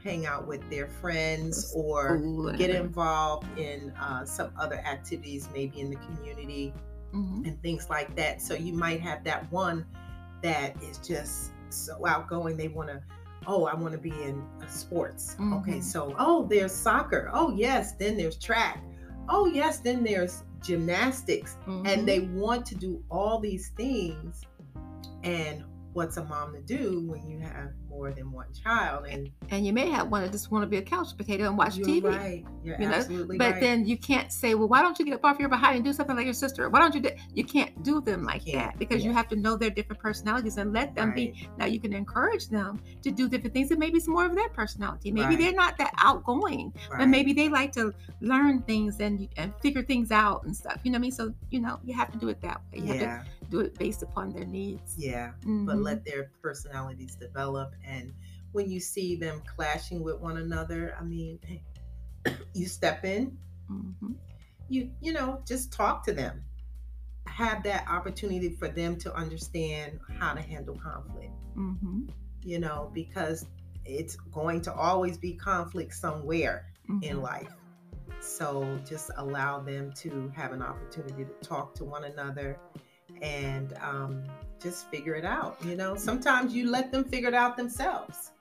hang 0.06 0.26
out 0.28 0.48
with 0.48 0.62
their 0.70 0.88
friends 0.88 1.74
or 1.76 2.16
and 2.16 2.58
get 2.58 2.70
involved 2.70 3.48
in 3.58 3.90
uh, 4.00 4.24
some 4.24 4.52
other 4.58 4.76
activities, 4.86 5.50
maybe 5.52 5.80
in 5.82 5.90
the 5.90 5.96
community 5.98 6.72
Mhm. 7.12 7.48
and 7.48 7.62
things 7.62 7.90
like 7.90 8.16
that. 8.16 8.42
So 8.42 8.54
you 8.54 8.72
might 8.74 9.02
have 9.02 9.24
that 9.24 9.52
one 9.52 9.86
that 10.44 10.82
is 10.84 11.00
just 11.00 11.52
so 11.70 12.06
outgoing. 12.06 12.56
They 12.56 12.68
want 12.68 12.90
to, 12.90 13.02
oh, 13.48 13.66
I 13.66 13.74
want 13.74 13.94
to 13.94 13.98
be 13.98 14.12
in 14.12 14.44
uh, 14.62 14.68
sports. 14.68 15.36
Okay, 15.40 15.78
Mhm. 15.80 15.84
so, 15.84 16.14
oh, 16.20 16.46
there's 16.46 16.72
soccer. 16.74 17.30
Oh, 17.34 17.52
yes. 17.56 17.94
Then 17.94 18.16
there's 18.16 18.38
track. 18.38 18.84
Oh, 19.28 19.48
yes. 19.48 19.80
Then 19.80 20.04
there's 20.04 20.44
gymnastics. 20.62 21.58
Mhm. 21.66 21.88
And 21.88 22.08
they 22.08 22.20
want 22.20 22.66
to 22.68 22.76
do 22.76 23.04
all 23.10 23.40
these 23.40 23.70
things. 23.70 24.42
And 25.24 25.64
what's 25.94 26.18
a 26.18 26.24
mom 26.26 26.54
to 26.54 26.62
do 26.62 27.08
when 27.08 27.28
you 27.28 27.40
have 27.40 27.72
more 27.96 28.12
than 28.12 28.32
one 28.32 28.48
child? 28.54 29.06
And 29.08 29.32
and 29.50 29.66
you 29.66 29.72
may 29.74 29.90
have 29.90 30.10
one 30.10 30.22
that 30.24 30.32
just 30.32 30.52
want 30.52 30.64
to 30.64 30.68
be 30.68 30.78
a 30.78 30.82
couch 30.82 31.16
potato 31.16 31.46
and 31.48 31.58
watch 31.58 31.78
you're 31.78 31.88
TV. 31.88 32.04
right. 32.04 32.46
You're 32.64 32.80
you 32.82 32.88
know, 32.90 32.96
absolutely 32.96 33.38
But 33.38 33.52
right. 33.54 33.62
then 33.62 33.86
you 33.86 33.98
can't 33.98 34.32
say, 34.32 34.54
well, 34.56 34.68
why 34.68 34.82
don't 34.82 34.98
you 35.00 35.06
get 35.06 35.14
up 35.14 35.24
off 35.24 35.40
your 35.40 35.50
behind 35.50 35.76
and 35.78 35.86
do 35.86 35.94
something 35.94 36.16
like 36.16 36.26
your 36.26 36.34
sister? 36.34 36.68
Why 36.70 36.80
don't 36.80 36.94
you 36.96 37.02
do? 37.02 37.12
You 37.34 37.44
can't 37.44 37.84
do 37.84 38.02
them 38.02 38.24
like 38.24 38.44
that 38.46 38.78
because 38.78 39.06
you 39.06 39.12
have 39.14 39.28
to 39.30 39.36
know 39.36 39.56
their 39.56 39.70
different 39.70 40.02
personalities 40.02 40.58
and 40.58 40.74
let 40.74 40.94
them 40.96 41.14
be. 41.14 41.28
Right. 41.28 41.50
Now 41.58 41.66
you 41.66 41.80
can 41.80 41.94
encourage 41.94 42.50
them 42.50 42.82
to 43.04 43.12
do 43.12 43.30
different 43.30 43.54
things, 43.54 43.72
and 43.72 43.80
maybe 43.80 43.98
it's 43.98 44.08
more 44.08 44.26
of 44.26 44.36
their 44.36 44.50
personality. 44.50 45.12
Maybe 45.12 45.28
Right. 45.36 45.40
they're 45.40 45.54
not 45.54 45.78
that 45.78 45.94
outgoing, 46.00 46.74
but 46.90 47.08
maybe 47.08 47.34
they 47.34 47.50
like 47.50 47.72
to 47.74 47.94
learn 48.22 48.62
things 48.64 49.00
and 49.00 49.28
and 49.38 49.54
figure 49.62 49.84
things 49.84 50.12
out 50.12 50.44
and 50.46 50.56
stuff. 50.56 50.80
You 50.84 50.92
know 50.92 50.98
what 50.98 51.00
I 51.00 51.02
mean? 51.02 51.12
So 51.12 51.34
you 51.52 51.60
know 51.62 51.80
you 51.86 51.94
have 51.94 52.12
to 52.12 52.18
do 52.18 52.28
it 52.30 52.42
that 52.42 52.62
way. 52.72 52.80
You 52.80 52.86
have 52.94 53.00
to 53.00 53.24
do 53.52 53.60
it 53.60 53.78
based 53.78 54.02
upon 54.02 54.32
their 54.32 54.46
needs. 54.46 54.96
Yeah. 54.98 55.32
but 55.68 55.78
Mhm. 55.78 55.84
let 55.84 56.04
their 56.06 56.32
personalities 56.42 57.16
develop 57.16 57.74
and 57.88 58.14
when 58.52 58.70
you 58.70 58.80
see 58.80 59.16
them 59.16 59.42
clashing 59.46 60.04
with 60.04 60.20
one 60.20 60.38
another 60.38 60.96
i 61.00 61.04
mean 61.04 61.40
you 62.54 62.66
step 62.68 63.04
in 63.06 63.38
Mhm. 63.70 64.16
you 64.70 64.92
you 65.02 65.14
know 65.14 65.42
just 65.46 65.72
talk 65.72 66.04
to 66.06 66.14
them 66.14 66.44
have 67.28 67.64
that 67.64 67.88
opportunity 67.90 68.50
for 68.50 68.68
them 68.68 68.98
to 68.98 69.14
understand 69.16 70.00
how 70.20 70.34
to 70.34 70.42
handle 70.42 70.76
conflict 70.78 71.34
Mhm. 71.56 72.10
you 72.44 72.60
know 72.60 72.92
because 72.94 73.46
it's 73.86 74.16
going 74.16 74.62
to 74.62 74.74
always 74.74 75.18
be 75.18 75.34
conflict 75.34 75.94
somewhere 75.94 76.68
in 77.02 77.18
Mhm. 77.18 77.22
life 77.22 77.54
so 78.22 78.80
just 78.88 79.12
allow 79.18 79.60
them 79.60 79.92
to 79.94 80.32
have 80.36 80.52
an 80.52 80.62
opportunity 80.62 81.26
to 81.26 81.48
talk 81.48 81.76
to 81.76 81.84
one 81.84 82.06
another 82.06 82.60
and 83.22 83.74
um, 83.82 84.24
just 84.62 84.90
figure 84.90 85.16
it 85.16 85.26
out 85.26 85.58
you 85.64 85.76
know 85.76 85.96
sometimes 85.96 86.54
you 86.54 86.70
let 86.70 86.92
them 86.92 87.04
figure 87.04 87.28
it 87.30 87.34
out 87.36 87.56
themselves 87.58 88.32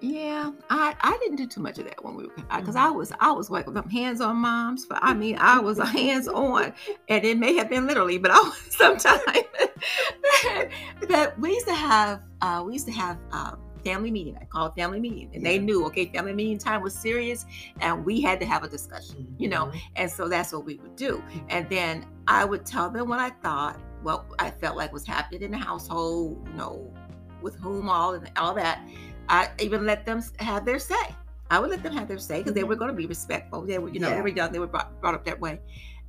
Yeah, 0.00 0.52
I 0.68 0.94
I 1.00 1.16
didn't 1.22 1.36
do 1.36 1.46
too 1.46 1.60
much 1.62 1.78
of 1.78 1.86
that 1.86 2.04
when 2.04 2.14
we 2.16 2.24
were 2.24 2.34
because 2.36 2.76
Mhm. 2.76 2.86
I 2.86 2.90
was 2.90 3.12
I 3.18 3.32
was 3.32 3.48
like 3.50 3.66
them 3.66 3.88
hands 3.88 4.20
on 4.20 4.36
moms. 4.36 4.84
For 4.84 4.96
I 5.00 5.14
mean 5.14 5.36
I 5.40 5.58
was 5.58 5.78
a 5.78 5.86
hands 5.86 6.28
on, 6.28 6.74
and 7.08 7.24
it 7.24 7.38
may 7.38 7.54
have 7.56 7.70
been 7.70 7.86
literally, 7.86 8.18
but 8.18 8.30
I 8.30 8.38
was 8.38 8.60
sometimes. 8.82 9.22
but 11.08 11.38
we 11.40 11.50
used 11.50 11.66
to 11.66 11.74
have 11.74 12.20
uh, 12.42 12.62
we 12.66 12.74
used 12.74 12.86
to 12.86 12.92
have 12.92 13.18
um, 13.32 13.58
family 13.84 14.10
meeting. 14.10 14.36
I 14.40 14.44
call 14.44 14.66
it 14.66 14.74
family 14.76 15.00
meeting, 15.00 15.30
and 15.34 15.44
they 15.44 15.58
knew 15.58 15.84
okay 15.86 16.06
family 16.06 16.32
meeting 16.34 16.58
time 16.58 16.82
was 16.82 16.94
serious, 16.94 17.46
and 17.80 18.04
we 18.04 18.20
had 18.20 18.38
to 18.40 18.46
have 18.46 18.64
a 18.64 18.68
discussion. 18.68 19.26
You 19.38 19.48
know, 19.48 19.66
Mhm. 19.66 19.80
and 19.96 20.10
so 20.10 20.28
that's 20.28 20.52
what 20.52 20.64
we 20.64 20.76
would 20.76 20.96
do. 20.96 21.22
And 21.48 21.68
then 21.70 22.04
I 22.28 22.44
would 22.44 22.64
tell 22.66 22.90
them 22.90 23.08
what 23.08 23.18
I 23.18 23.30
thought, 23.42 23.78
what 24.02 24.24
I 24.38 24.50
felt 24.50 24.76
like 24.76 24.92
was 24.92 25.06
happening 25.06 25.42
in 25.42 25.50
the 25.50 25.58
household, 25.58 26.46
you 26.50 26.54
know, 26.54 26.92
with 27.42 27.56
whom 27.56 27.88
all 27.88 28.14
and 28.14 28.30
all 28.36 28.54
that. 28.54 28.86
I 29.28 29.50
even 29.60 29.84
let 29.84 30.06
them 30.06 30.22
have 30.38 30.64
their 30.64 30.78
say. 30.78 30.94
I 31.50 31.58
would 31.60 31.70
let 31.70 31.82
them 31.82 31.92
have 31.92 32.08
their 32.08 32.18
say 32.18 32.38
because 32.38 32.54
they 32.54 32.60
mm-hmm. 32.60 32.70
were 32.70 32.76
going 32.76 32.90
to 32.90 32.96
be 32.96 33.06
respectful. 33.06 33.62
They 33.62 33.78
were, 33.78 33.88
you 33.88 34.00
know, 34.00 34.08
Yeah. 34.08 34.16
they 34.16 34.22
were 34.22 34.28
young. 34.28 34.52
They 34.52 34.58
were 34.58 34.66
brought, 34.66 35.00
brought 35.00 35.14
up 35.14 35.24
that 35.26 35.40
way. 35.40 35.60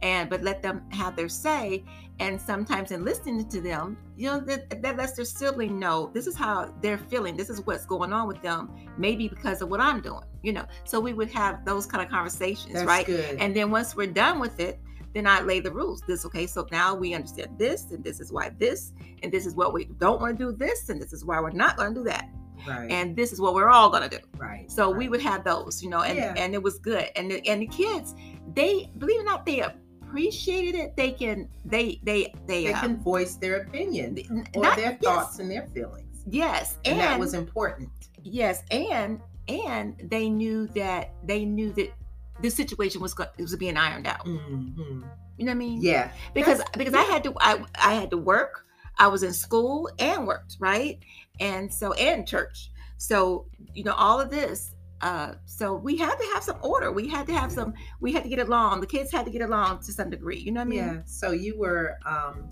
And 0.01 0.29
but 0.29 0.43
let 0.43 0.61
them 0.61 0.83
have 0.91 1.15
their 1.15 1.29
say. 1.29 1.83
And 2.19 2.39
sometimes 2.39 2.91
in 2.91 3.03
listening 3.03 3.47
to 3.49 3.61
them, 3.61 3.97
you 4.15 4.29
know, 4.29 4.39
that, 4.41 4.81
that 4.81 4.97
lets 4.97 5.13
their 5.13 5.25
sibling 5.25 5.79
know 5.79 6.11
this 6.13 6.27
is 6.27 6.35
how 6.35 6.73
they're 6.81 6.97
feeling. 6.97 7.35
This 7.35 7.49
is 7.49 7.65
what's 7.65 7.85
going 7.85 8.13
on 8.13 8.27
with 8.27 8.41
them. 8.41 8.71
Maybe 8.97 9.27
because 9.27 9.61
of 9.61 9.69
what 9.69 9.79
I'm 9.79 10.01
doing. 10.01 10.23
You 10.43 10.53
know. 10.53 10.65
So 10.83 10.99
we 10.99 11.13
would 11.13 11.29
have 11.31 11.65
those 11.65 11.85
kind 11.85 12.03
of 12.03 12.09
conversations, 12.09 12.73
that's 12.73 12.85
right? 12.85 13.05
good 13.05 13.37
And 13.39 13.55
then 13.55 13.71
once 13.71 13.95
we're 13.95 14.07
done 14.07 14.39
with 14.39 14.59
it, 14.59 14.79
then 15.13 15.25
I 15.27 15.41
lay 15.41 15.59
the 15.59 15.71
rules. 15.71 16.01
This 16.07 16.25
okay, 16.25 16.47
so 16.47 16.67
now 16.71 16.95
we 16.95 17.13
understand 17.13 17.57
this, 17.57 17.91
and 17.91 18.03
this 18.03 18.19
is 18.19 18.31
why 18.31 18.49
this, 18.57 18.93
and 19.23 19.31
this 19.31 19.45
is 19.45 19.55
what 19.55 19.73
we 19.73 19.85
don't 19.99 20.21
want 20.21 20.37
to 20.37 20.45
do 20.45 20.51
this, 20.55 20.89
and 20.89 21.01
this 21.01 21.13
is 21.13 21.25
why 21.25 21.39
we're 21.39 21.51
not 21.51 21.77
going 21.77 21.93
to 21.93 21.99
do 21.99 22.03
that. 22.05 22.29
Right. 22.67 22.91
And 22.91 23.15
this 23.15 23.31
is 23.31 23.39
what 23.39 23.53
we're 23.53 23.69
all 23.69 23.89
gonna 23.89 24.09
do. 24.09 24.17
right. 24.37 24.69
So 24.69 24.87
right. 24.89 24.97
we 24.97 25.09
would 25.09 25.21
have 25.21 25.43
those, 25.43 25.81
you 25.83 25.89
know, 25.89 26.01
and 26.01 26.17
Yeah. 26.17 26.33
and 26.35 26.53
it 26.55 26.61
was 26.61 26.79
good. 26.79 27.09
And 27.15 27.29
the, 27.31 27.47
and 27.47 27.61
the 27.61 27.67
kids, 27.67 28.15
they 28.55 28.89
believe 28.97 29.19
it 29.19 29.21
or 29.21 29.25
not, 29.25 29.45
they 29.45 29.61
appreciated 29.61 30.75
it. 30.75 30.95
They 30.97 31.11
can 31.11 31.47
they 31.65 31.99
they 32.03 32.33
they, 32.47 32.65
they 32.65 32.73
uh, 32.73 32.81
can 32.81 32.97
voice 32.97 33.35
their 33.35 33.57
opinion 33.61 34.17
or 34.55 34.63
not- 34.63 34.75
their 34.75 34.97
yes, 34.99 35.03
thoughts 35.03 35.39
and 35.39 35.51
their 35.51 35.67
feelings. 35.67 36.23
Yes, 36.29 36.77
And, 36.83 36.93
and, 36.93 37.01
that 37.01 37.19
was 37.19 37.33
important. 37.35 37.89
yes, 38.23 38.63
and 38.71 39.21
and 39.47 39.95
they 40.09 40.27
knew 40.29 40.67
that 40.69 41.13
they 41.25 41.45
knew 41.45 41.71
that 41.73 41.91
the 42.41 42.49
situation 42.49 43.01
was 43.01 43.15
was 43.39 43.55
being 43.55 43.77
ironed 43.77 44.07
out. 44.07 44.25
Mhm. 44.25 45.03
You 45.37 45.45
know 45.45 45.51
what 45.51 45.51
I 45.51 45.53
mean? 45.55 45.81
Yeah. 45.81 46.11
because 46.33 46.57
That's- 46.59 46.77
because 46.77 46.93
I 46.93 47.03
had 47.03 47.23
to 47.25 47.33
I, 47.39 47.63
I 47.75 47.93
had 47.93 48.09
to 48.11 48.17
work. 48.17 48.65
I 48.99 49.07
was 49.07 49.21
in 49.23 49.33
school 49.33 49.89
and 49.99 50.25
worked, 50.25 50.57
right? 50.59 50.97
And 51.39 51.71
so 51.71 51.93
and 51.93 52.27
church. 52.27 52.71
So, 52.97 53.45
you 53.73 53.83
know, 53.83 53.93
all 53.93 54.19
of 54.19 54.29
this 54.31 54.73
uh 55.01 55.33
so 55.45 55.75
we 55.75 55.95
had 55.95 56.15
to 56.15 56.25
have 56.33 56.43
some 56.43 56.57
order. 56.63 56.91
We 56.91 57.07
had 57.07 57.27
to 57.27 57.33
have 57.33 57.51
some 57.51 57.73
we 58.01 58.11
had 58.13 58.23
to 58.23 58.29
get 58.29 58.39
along. 58.39 58.81
The 58.81 58.87
kids 58.87 59.11
had 59.11 59.25
to 59.25 59.31
get 59.31 59.43
along 59.43 59.79
to 59.83 59.91
some 59.93 60.09
degree. 60.09 60.39
You 60.39 60.51
know 60.51 60.61
what 60.61 60.67
I 60.67 60.69
mean? 60.69 60.79
Yeah. 60.79 61.01
So 61.05 61.31
you 61.31 61.57
were 61.59 61.97
um, 62.05 62.49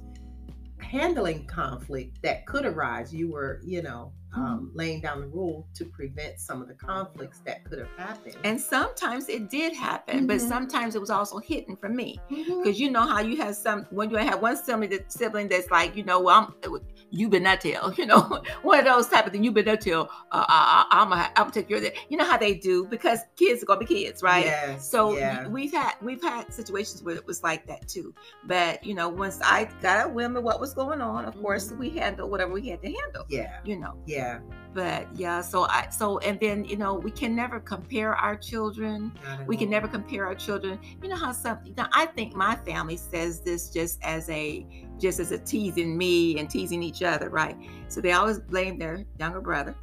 handling 0.79 1.45
conflict 1.47 2.21
that 2.21 2.45
could 2.45 2.65
arise. 2.65 3.13
You 3.13 3.31
were, 3.31 3.59
you 3.63 3.81
know, 3.81 4.11
Mm-hmm. 4.15 4.24
Um, 4.35 4.71
laying 4.73 5.01
down 5.01 5.21
the 5.21 5.27
rule 5.27 5.65
to 5.75 5.85
prevent 5.85 6.39
some 6.39 6.61
of 6.61 6.67
the 6.67 6.73
conflicts 6.73 7.39
that 7.45 7.63
could 7.65 7.79
have 7.79 7.87
happened. 7.97 8.35
And 8.43 8.59
sometimes 8.59 9.29
it 9.29 9.49
did 9.49 9.73
happen, 9.73 10.27
but 10.27 10.37
Mhm. 10.37 10.47
sometimes 10.47 10.95
it 10.95 10.99
was 10.99 11.09
also 11.09 11.37
hidden 11.39 11.75
from 11.77 11.95
me. 11.95 12.19
Because 12.29 12.79
you 12.79 12.91
know 12.91 13.07
how 13.07 13.21
you 13.21 13.37
have 13.37 13.55
some 13.55 13.85
when 13.91 14.09
you 14.09 14.17
have 14.17 14.41
one 14.41 14.57
sibling, 14.57 14.89
that, 14.91 15.11
sibling 15.11 15.47
that's 15.47 15.71
like, 15.71 15.95
you 15.95 16.03
know, 16.03 16.19
well, 16.19 16.53
I'm 16.63 16.79
you 17.11 17.29
been 17.29 17.43
that 17.43 17.61
tell, 17.61 17.93
you 17.97 18.05
know, 18.05 18.41
one 18.63 18.79
of 18.79 18.85
those 18.85 19.07
type 19.07 19.25
of 19.25 19.31
thing. 19.31 19.43
You 19.43 19.51
been 19.51 19.65
that 19.65 19.81
tell. 19.81 20.09
Uh, 20.31 20.45
I, 20.49 20.85
gonna 20.91 21.29
I'm 21.35 21.49
gonna 21.49 21.51
take 21.51 21.69
that. 21.69 21.93
You 22.09 22.17
know 22.17 22.25
how 22.25 22.37
they 22.37 22.55
do 22.55 22.85
because 22.87 23.19
kids 23.37 23.63
are 23.63 23.65
gonna 23.67 23.79
be 23.79 23.85
kids, 23.85 24.21
right? 24.21 24.45
Yes. 24.45 24.89
So 24.89 25.15
yeah. 25.17 25.47
we've 25.47 25.71
had 25.71 25.93
we've 26.01 26.21
had 26.21 26.53
situations 26.53 27.03
where 27.03 27.15
it 27.15 27.25
was 27.25 27.41
like 27.43 27.65
that 27.67 27.87
too. 27.87 28.13
But 28.45 28.83
you 28.83 28.93
know, 28.95 29.07
once 29.07 29.39
I 29.43 29.69
got 29.81 30.07
a 30.07 30.09
whim 30.09 30.35
of 30.35 30.43
what 30.43 30.59
was 30.59 30.73
going 30.73 30.99
on, 30.99 31.25
of 31.25 31.39
course 31.41 31.71
Mhm. 31.71 31.77
we 31.77 31.89
handled 31.91 32.31
whatever 32.31 32.51
we 32.53 32.67
had 32.69 32.81
to 32.81 32.87
handle. 32.87 33.25
yeah. 33.29 33.59
You 33.63 33.77
know. 33.77 33.93
Yeah. 34.05 34.24
But 34.73 35.07
yeah, 35.15 35.39
so 35.39 35.63
I 35.63 35.87
so 35.89 36.17
and 36.19 36.37
then 36.39 36.65
you 36.65 36.75
know 36.75 36.95
we 36.95 37.09
can 37.09 37.33
never 37.33 37.61
compare 37.61 38.13
our 38.13 38.35
children. 38.35 39.13
We 39.47 39.55
can 39.55 39.69
never 39.69 39.87
compare 39.87 40.25
our 40.25 40.35
children. 40.35 40.79
You 41.01 41.07
know 41.07 41.15
how 41.15 41.31
some 41.31 41.59
you 41.63 41.73
know, 41.77 41.87
I 41.93 42.07
think 42.07 42.35
my 42.35 42.57
family 42.57 42.97
says 42.97 43.39
this 43.39 43.69
just 43.69 44.03
as 44.03 44.29
a 44.29 44.67
just 44.99 45.21
as 45.21 45.31
a 45.31 45.37
teasing 45.37 45.97
me 45.97 46.37
and 46.39 46.49
teasing 46.49 46.83
each 46.83 47.03
other, 47.03 47.29
right? 47.29 47.55
So 47.87 48.01
they 48.01 48.11
always 48.11 48.39
blame 48.39 48.77
their 48.77 49.05
younger 49.17 49.39
brother. 49.39 49.75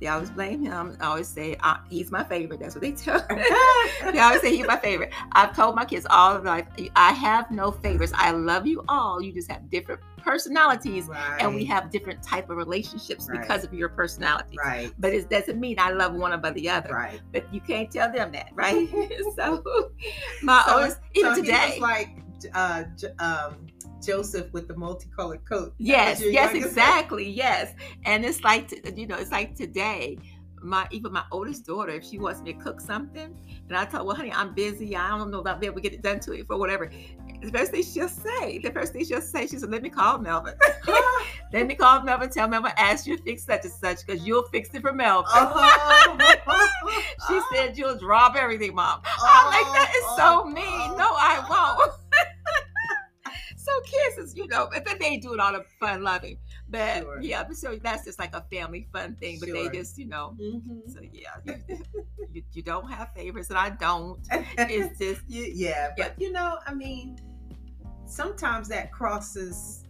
They 0.00 0.08
always 0.08 0.30
blame 0.30 0.62
him. 0.62 0.96
I 1.00 1.06
always 1.06 1.28
say 1.28 1.56
uh, 1.60 1.76
he's 1.88 2.10
my 2.10 2.24
favorite. 2.24 2.60
That's 2.60 2.74
what 2.74 2.82
they 2.82 2.92
tell. 2.92 3.24
they 4.12 4.18
always 4.18 4.40
say 4.42 4.56
he's 4.56 4.66
my 4.66 4.78
favorite. 4.78 5.12
I've 5.32 5.54
told 5.54 5.76
my 5.76 5.84
kids 5.84 6.06
all 6.10 6.36
of 6.36 6.44
life, 6.44 6.66
I 6.96 7.12
have 7.12 7.50
no 7.50 7.70
favorites. 7.70 8.12
I 8.14 8.32
love 8.32 8.66
you 8.66 8.84
all. 8.88 9.22
You 9.22 9.32
just 9.32 9.50
have 9.50 9.70
different 9.70 10.00
personalities, 10.18 11.06
right. 11.06 11.36
and 11.40 11.54
we 11.54 11.64
have 11.66 11.90
different 11.90 12.22
type 12.22 12.48
of 12.50 12.56
relationships 12.56 13.28
Right. 13.28 13.40
because 13.42 13.62
of 13.62 13.74
your 13.74 13.90
personality. 13.90 14.56
right. 14.58 14.90
But 14.98 15.12
it 15.12 15.28
doesn't 15.28 15.60
mean 15.60 15.76
I 15.78 15.90
love 15.90 16.14
one 16.14 16.32
above 16.32 16.54
the 16.54 16.68
other. 16.68 16.94
Right. 16.94 17.20
But 17.32 17.52
you 17.52 17.60
can't 17.60 17.90
tell 17.90 18.10
them 18.10 18.32
that, 18.32 18.48
right? 18.54 18.88
so 19.36 19.62
my 20.42 20.62
So- 20.66 20.74
oldest, 20.76 21.00
even 21.14 21.34
so 21.34 21.42
today. 21.42 21.78
like 21.80 22.08
uh, 22.54 22.84
um, 23.18 23.66
Joseph 24.06 24.52
with 24.52 24.68
the 24.68 24.76
multicolored 24.76 25.44
coat. 25.48 25.74
Yes, 25.78 26.22
yes, 26.24 26.54
exactly. 26.54 27.28
Yes. 27.28 27.74
And 28.04 28.24
it's 28.24 28.42
like, 28.42 28.70
you 28.96 29.06
know, 29.06 29.16
it's 29.16 29.32
like 29.32 29.54
today, 29.54 30.18
my 30.62 30.86
even 30.90 31.12
my 31.12 31.24
oldest 31.30 31.66
daughter, 31.66 31.92
if 31.92 32.04
she 32.04 32.18
wants 32.18 32.40
me 32.40 32.54
to 32.54 32.58
cook 32.58 32.80
something, 32.80 33.36
and 33.68 33.76
I 33.76 33.84
tell 33.84 34.00
her, 34.00 34.06
well, 34.06 34.16
honey, 34.16 34.32
I'm 34.32 34.54
busy. 34.54 34.96
I 34.96 35.08
don't 35.16 35.30
know 35.30 35.40
if 35.40 35.46
I'll 35.46 35.58
be 35.58 35.66
able 35.66 35.76
to 35.76 35.82
get 35.82 35.92
it 35.92 36.02
done 36.02 36.20
to 36.20 36.36
you 36.36 36.44
for 36.44 36.58
whatever. 36.58 36.90
The 37.42 37.50
first 37.50 37.72
thing 37.72 37.82
she'll 37.82 38.08
say, 38.08 38.58
the 38.58 38.70
first 38.70 38.92
thing 38.94 39.04
she'll 39.04 39.20
say, 39.20 39.46
she 39.46 39.58
said, 39.58 39.70
let 39.70 39.82
me 39.82 39.90
call 39.90 40.18
Melvin. 40.18 40.54
Ah. 40.88 41.26
let 41.52 41.66
me 41.66 41.74
call 41.74 42.02
Melvin, 42.02 42.30
tell 42.30 42.48
Melvin, 42.48 42.72
ask 42.78 43.06
you 43.06 43.16
to 43.18 43.22
fix 43.22 43.44
such 43.44 43.64
and 43.64 43.72
such 43.72 44.06
because 44.06 44.26
you'll 44.26 44.44
fix 44.44 44.70
it 44.72 44.80
for 44.80 44.92
Melvin. 44.92 45.30
Oh. 45.34 46.70
she 47.28 47.40
said, 47.54 47.76
you'll 47.76 47.98
drop 47.98 48.34
everything, 48.34 48.74
mom. 48.74 49.02
I'm 49.04 49.46
like, 49.46 49.66
oh. 49.66 49.72
that 49.74 49.92
is 49.94 50.16
so 50.16 50.44
Oh, 50.44 50.44
mean. 50.44 50.64
oh. 50.66 50.96
No, 50.96 51.06
I 51.10 51.44
won't. 51.48 51.92
is, 54.18 54.36
you 54.36 54.46
know, 54.48 54.68
but 54.72 54.84
then 54.84 54.96
they 55.00 55.16
do 55.16 55.34
it 55.34 55.40
all 55.40 55.52
the 55.52 55.64
fun 55.80 56.02
loving. 56.02 56.38
But 56.68 57.02
Sure. 57.02 57.20
yeah, 57.20 57.48
so 57.52 57.76
that's 57.82 58.04
just 58.04 58.18
like 58.18 58.34
a 58.34 58.42
family 58.52 58.88
fun 58.92 59.16
thing. 59.16 59.38
But 59.40 59.48
Sure. 59.48 59.70
they 59.70 59.76
just, 59.78 59.98
you 59.98 60.06
know, 60.06 60.36
Mhm. 60.40 60.92
so 60.92 61.00
yeah, 61.12 61.30
you, 61.44 61.78
you, 62.32 62.42
you 62.52 62.62
don't 62.62 62.90
have 62.90 63.12
favorites, 63.14 63.50
and 63.50 63.58
I 63.58 63.70
don't. 63.70 64.18
It's 64.58 64.98
just 64.98 65.22
Y- 65.28 65.52
yeah, 65.54 65.92
but 65.96 66.14
you 66.20 66.32
know, 66.32 66.58
I 66.66 66.74
mean, 66.74 67.18
sometimes 68.06 68.68
that 68.68 68.92
crosses 68.92 69.84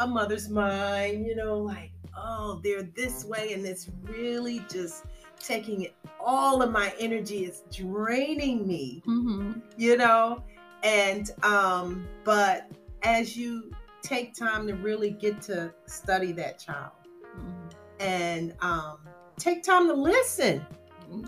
a 0.00 0.06
mother's 0.06 0.48
mind, 0.48 1.26
you 1.26 1.36
know, 1.36 1.58
like, 1.58 1.90
oh, 2.16 2.60
they're 2.64 2.82
this 2.82 3.24
way, 3.24 3.52
and 3.52 3.64
it's 3.64 3.88
really 4.02 4.64
just 4.70 5.04
taking 5.38 5.82
it 5.82 5.94
all 6.20 6.62
of 6.62 6.70
my 6.72 6.92
energy, 6.98 7.44
it's 7.44 7.62
draining 7.74 8.66
me, 8.66 9.02
mhm. 9.06 9.60
you 9.76 9.96
know? 9.96 10.42
And 10.82 11.30
um, 11.42 12.06
but 12.24 12.70
as 13.04 13.36
you 13.36 13.70
take 14.02 14.34
time 14.34 14.66
to 14.66 14.74
really 14.74 15.10
get 15.10 15.40
to 15.42 15.72
study 15.86 16.32
that 16.32 16.58
child 16.58 16.92
Mhm. 17.38 17.70
and 18.00 18.54
um 18.60 18.98
take 19.38 19.62
time 19.62 19.86
to 19.88 19.94
listen, 19.94 20.64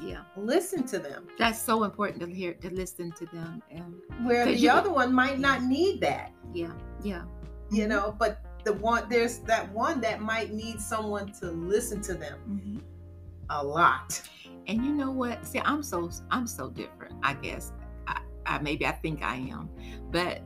yeah, 0.02 0.22
listen 0.36 0.84
to 0.86 0.98
them. 0.98 1.26
that's 1.38 1.60
so 1.60 1.84
important 1.84 2.20
to 2.20 2.26
hear 2.26 2.54
to 2.54 2.70
listen 2.70 3.12
to 3.12 3.26
them. 3.26 3.62
And 3.70 3.94
Where 4.26 4.44
the 4.44 4.54
you- 4.54 4.70
other 4.70 4.90
one 4.92 5.12
might 5.12 5.38
not 5.38 5.62
need 5.64 6.00
that. 6.02 6.32
yeah, 6.54 6.72
yeah, 7.02 7.24
you 7.70 7.84
Mhm. 7.84 7.88
know 7.88 8.16
but 8.18 8.40
the 8.64 8.72
one 8.74 9.08
there's 9.08 9.38
that 9.40 9.70
one 9.72 10.00
that 10.00 10.20
might 10.20 10.52
need 10.52 10.80
someone 10.80 11.30
to 11.40 11.50
listen 11.52 12.00
to 12.02 12.14
them 12.14 12.38
Mhm. 12.48 12.82
a 13.50 13.62
lot 13.64 14.20
And 14.68 14.84
you 14.84 14.92
know 14.92 15.12
what? 15.12 15.46
See, 15.46 15.60
I'm 15.60 15.80
so 15.80 16.10
I'm 16.32 16.44
so 16.48 16.68
different. 16.70 17.14
I 17.22 17.34
guess 17.34 17.72
I, 18.08 18.20
I 18.46 18.58
maybe 18.58 18.84
I 18.84 18.90
think 18.90 19.22
I 19.22 19.36
am, 19.36 19.70
but 20.10 20.42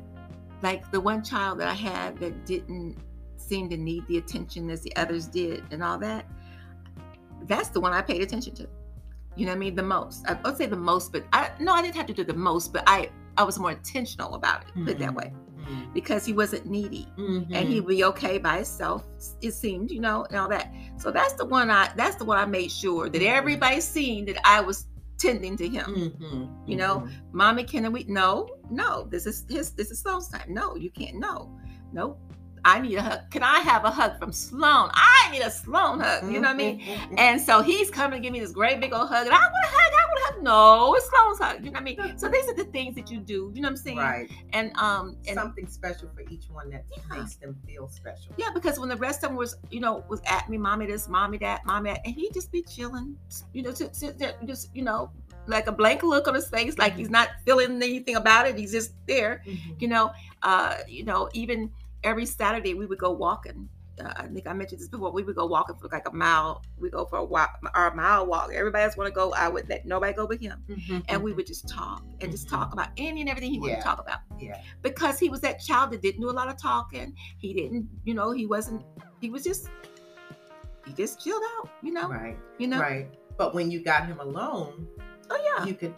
like 0.63 0.91
the 0.91 1.01
one 1.01 1.23
child 1.23 1.61
that 1.61 1.69
I 1.69 1.75
had 1.75 2.19
that 2.19 2.47
didn't 2.47 2.97
seem 3.37 3.69
to 3.71 3.77
need 3.77 4.07
the 4.07 4.19
attention 4.19 4.71
as 4.71 4.83
the 4.83 4.95
others 4.97 5.27
did, 5.27 5.63
and 5.71 5.83
all 5.83 5.99
that. 5.99 6.27
That's 7.47 7.69
the 7.69 7.81
one 7.81 7.93
I 7.93 8.03
paid 8.03 8.21
attention 8.23 8.55
to. 8.57 8.69
You 9.37 9.47
know 9.47 9.53
what 9.53 9.57
I 9.57 9.59
mean? 9.59 9.75
The 9.75 9.83
most. 9.83 10.27
I 10.29 10.35
would 10.45 10.57
say 10.57 10.67
the 10.67 10.77
most, 10.77 11.13
but 11.13 11.25
I 11.33 11.51
no, 11.61 11.73
I 11.73 11.83
didn't 11.83 11.97
have 11.97 12.07
to 12.07 12.15
do 12.15 12.25
the 12.25 12.35
most, 12.35 12.73
but 12.73 12.83
I 12.87 13.11
I 13.37 13.45
was 13.45 13.59
more 13.59 13.71
intentional 13.71 14.35
about 14.35 14.63
it. 14.63 14.75
Put 14.75 14.89
it 14.89 14.99
that 14.99 15.15
way, 15.15 15.33
Mhm. 15.57 15.95
because 15.95 16.27
he 16.27 16.33
wasn't 16.33 16.67
needy 16.67 17.07
Mhm. 17.17 17.47
and 17.53 17.69
he'd 17.69 17.87
be 17.87 18.05
okay 18.05 18.39
by 18.39 18.57
himself 18.57 19.05
it 19.41 19.53
seemed 19.53 19.91
you 19.91 20.01
know 20.01 20.25
and 20.29 20.37
all 20.37 20.49
that 20.49 20.73
so 20.99 21.11
that's 21.11 21.35
the 21.35 21.45
one 21.45 21.71
i 21.71 21.89
that's 21.97 22.17
the 22.17 22.25
one 22.25 22.39
i 22.39 22.45
made 22.45 22.71
sure 22.71 23.09
that 23.09 23.23
everybody 23.23 23.81
seen 23.81 24.25
that 24.27 24.37
i 24.45 24.61
was 24.61 24.87
tending 25.21 25.57
to 25.57 25.69
him 25.69 25.89
Mhm. 26.19 26.69
You 26.69 26.77
know, 26.77 26.95
Mhm. 27.01 27.11
mommy 27.33 27.65
can 27.65 27.93
we 27.93 28.05
no 28.05 28.49
no 28.71 29.07
this 29.13 29.27
is 29.27 29.45
his 29.49 29.73
this 29.79 29.91
is 29.91 30.01
sloan's 30.01 30.29
time 30.29 30.49
no 30.61 30.77
you 30.77 30.91
can't 30.91 31.19
no 31.19 31.35
nope 31.93 32.19
i 32.65 32.81
need 32.81 32.95
a 32.97 33.03
hug 33.03 33.21
can 33.31 33.43
i 33.43 33.59
have 33.61 33.85
a 33.85 33.91
hug 33.91 34.19
from 34.19 34.33
sloan 34.33 34.91
i 34.95 35.29
need 35.33 35.41
a 35.43 35.51
sloan 35.51 36.01
hug 36.01 36.25
you 36.25 36.41
know 36.41 36.49
what 36.49 36.51
i 36.51 36.55
mean 36.55 36.81
Mhm. 36.81 37.15
and 37.19 37.41
so 37.41 37.63
he's 37.63 37.91
coming 37.91 38.21
to 38.21 38.23
give 38.23 38.33
me 38.33 38.41
this 38.41 38.53
great 38.53 38.81
big 38.81 38.93
old 38.93 39.09
hug 39.09 39.27
and 39.27 39.35
i 39.35 39.39
want 39.39 39.65
to 39.65 39.71
hug 39.71 39.93
i 39.93 40.05
want 40.09 40.19
to 40.19 40.25
hug 40.35 40.43
no 40.45 40.95
it's 40.95 41.09
sloan's 41.11 41.39
hug 41.39 41.65
you 41.65 41.71
know 41.71 41.81
what 41.81 41.81
i 41.81 41.85
mean 41.85 42.19
so 42.19 42.29
these 42.29 42.49
are 42.49 42.55
the 42.55 42.65
things 42.65 42.95
that 42.95 43.11
you 43.11 43.19
do 43.21 43.51
you 43.55 43.61
know 43.63 43.67
what 43.69 43.73
i'm 43.73 43.77
saying 43.77 43.99
right 43.99 44.31
and 44.53 44.75
um 44.77 45.17
and 45.27 45.35
something 45.37 45.67
special 45.67 46.09
for 46.15 46.23
each 46.31 46.45
one 46.51 46.69
that 46.71 46.85
Yeah. 46.97 47.19
makes 47.19 47.37
them 47.37 47.57
feel 47.67 47.89
special 47.89 48.33
Yeah, 48.37 48.51
because 48.55 48.79
when 48.79 48.89
the 48.89 48.97
rest 48.97 49.23
of 49.25 49.31
them 49.31 49.37
was, 49.37 49.57
you 49.71 49.81
know, 49.81 50.05
was 50.09 50.21
at 50.27 50.49
me, 50.49 50.57
mommy 50.59 50.87
this, 50.87 51.09
mommy 51.09 51.39
that, 51.39 51.65
mommy 51.67 51.91
that, 51.91 52.01
and 52.05 52.15
he'd 52.15 52.33
just 52.33 52.51
be 52.53 52.63
chilling, 52.63 53.17
you 53.53 53.63
know, 53.63 53.73
sit, 53.73 53.95
sit 53.95 54.19
there, 54.19 54.35
just, 54.47 54.75
you 54.75 54.83
know, 54.83 55.11
like 55.47 55.67
a 55.67 55.73
blank 55.73 56.03
look 56.03 56.27
on 56.29 56.35
his 56.35 56.49
face, 56.49 56.79
like 56.79 56.95
he's 56.97 57.11
not 57.11 57.29
feeling 57.45 57.77
anything 57.83 58.17
about 58.17 58.47
it. 58.47 58.57
He's 58.57 58.73
just 58.73 58.93
there, 59.07 59.43
Mhm. 59.47 59.81
you 59.83 59.89
know. 59.89 60.13
Uh, 60.43 60.77
you 60.89 61.05
know, 61.05 61.29
even 61.35 61.71
every 62.05 62.27
Saturday 62.27 62.75
we 62.75 62.87
would 62.87 62.99
go 62.99 63.11
walking. 63.13 63.69
Uh, 64.03 64.13
I 64.17 64.27
think 64.29 64.47
I 64.47 64.55
mentioned 64.55 64.81
this 64.81 64.89
before. 64.89 65.13
We 65.13 65.23
would 65.25 65.37
go 65.37 65.45
walking 65.47 65.77
for 65.77 65.89
like 65.89 66.09
a 66.09 66.13
mile. 66.13 66.63
We 66.79 66.89
go 66.89 67.05
for 67.05 67.19
a 67.19 67.25
walk, 67.25 67.59
our 67.75 67.95
mile 67.95 68.25
walk. 68.25 68.51
Everybody 68.55 68.85
else 68.85 68.97
want 68.97 69.09
to 69.09 69.15
go. 69.15 69.33
I 69.35 69.49
would 69.49 69.69
let 69.69 69.85
nobody 69.85 70.15
go 70.15 70.27
but 70.27 70.41
him, 70.41 70.63
Mhm. 70.71 71.05
and 71.09 71.23
we 71.23 71.33
would 71.35 71.47
just 71.47 71.69
talk 71.69 72.03
and 72.23 72.31
just 72.33 72.49
talk 72.49 72.73
about 72.73 72.89
any 72.97 73.21
and 73.21 73.29
everything 73.29 73.51
he 73.51 73.59
wanted 73.59 73.77
to 73.77 73.83
talk 73.83 74.01
about 74.01 74.21
yeah 74.41 74.59
because 74.81 75.19
he 75.19 75.29
was 75.29 75.41
that 75.43 75.61
child 75.61 75.91
that 75.91 76.01
didn't 76.01 76.23
do 76.23 76.31
a 76.31 76.33
lot 76.33 76.49
of 76.49 76.57
talking. 76.57 77.15
He 77.37 77.53
didn't, 77.53 77.89
you 78.05 78.15
know, 78.15 78.31
he 78.31 78.47
wasn't. 78.47 78.83
He 79.21 79.29
was 79.29 79.45
just, 79.45 79.69
he 80.87 80.93
just 80.95 81.21
chilled 81.23 81.43
out, 81.59 81.69
you 81.83 81.93
know, 81.93 82.09
right 82.09 82.39
you 82.59 82.69
know. 82.69 82.81
right 82.81 83.07
but 83.37 83.55
when 83.55 83.71
you 83.71 83.81
got 83.85 84.07
him 84.07 84.19
alone 84.21 84.87
Oh 85.31 85.39
yeah, 85.59 85.65
you 85.67 85.75
could 85.75 85.95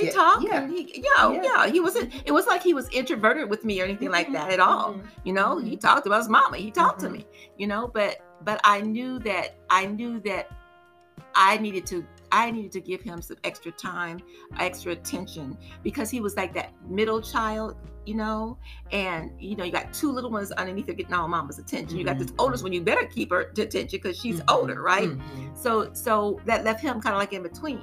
He 0.00 0.06
get- 0.06 0.14
talked. 0.14 0.42
yeah. 0.42 0.62
and 0.62 0.72
He, 0.72 1.02
yeah, 1.18 1.30
Yeah. 1.32 1.42
yeah, 1.42 1.66
He 1.68 1.80
wasn't. 1.80 2.12
It 2.24 2.32
was 2.32 2.46
like 2.46 2.62
he 2.62 2.74
was 2.74 2.88
introverted 2.90 3.48
with 3.50 3.64
me 3.64 3.80
or 3.80 3.84
anything 3.84 4.10
like 4.10 4.32
that 4.32 4.50
at 4.50 4.60
all. 4.60 4.94
Mhm. 4.94 5.04
You 5.24 5.32
know, 5.32 5.58
he 5.58 5.76
Mhm. 5.76 5.80
talked 5.80 6.06
about 6.06 6.18
his 6.18 6.28
mama. 6.28 6.56
He 6.56 6.70
talked 6.70 7.00
to 7.00 7.08
Mhm. 7.08 7.12
me. 7.12 7.26
You 7.58 7.66
know, 7.66 7.88
but 7.92 8.18
but 8.44 8.60
I 8.64 8.80
knew 8.80 9.18
that 9.20 9.56
I 9.70 9.86
knew 9.86 10.20
that 10.20 10.50
I 11.34 11.58
needed 11.58 11.86
to 11.86 12.04
I 12.32 12.50
needed 12.50 12.72
to 12.72 12.80
give 12.80 13.00
him 13.00 13.22
some 13.22 13.36
extra 13.44 13.70
time, 13.70 14.18
extra 14.58 14.90
attention 14.92 15.56
because 15.84 16.10
he 16.10 16.20
was 16.20 16.36
like 16.36 16.52
that 16.54 16.72
middle 16.88 17.20
child, 17.22 17.76
you 18.06 18.14
know, 18.14 18.58
and 18.90 19.30
you 19.38 19.54
know 19.54 19.62
you 19.62 19.70
got 19.70 19.92
two 19.92 20.10
little 20.10 20.30
ones 20.30 20.50
underneath 20.52 20.88
her 20.88 20.94
getting 20.94 21.14
all 21.14 21.28
mama's 21.28 21.60
attention. 21.60 21.96
You 21.96 22.04
got 22.04 22.18
this 22.18 22.32
Mhm. 22.32 22.36
oldest 22.40 22.64
one, 22.64 22.72
you 22.72 22.80
better 22.82 23.06
keep 23.06 23.30
her 23.30 23.42
attention 23.42 23.86
because 23.92 24.18
she's 24.18 24.40
Mhm. 24.40 24.52
older, 24.52 24.82
right? 24.82 25.10
Mhm. 25.10 25.56
So 25.56 25.92
so 25.92 26.40
that 26.46 26.64
left 26.64 26.80
him 26.80 27.00
kind 27.00 27.14
of 27.14 27.20
like 27.20 27.32
in 27.32 27.42
between, 27.44 27.82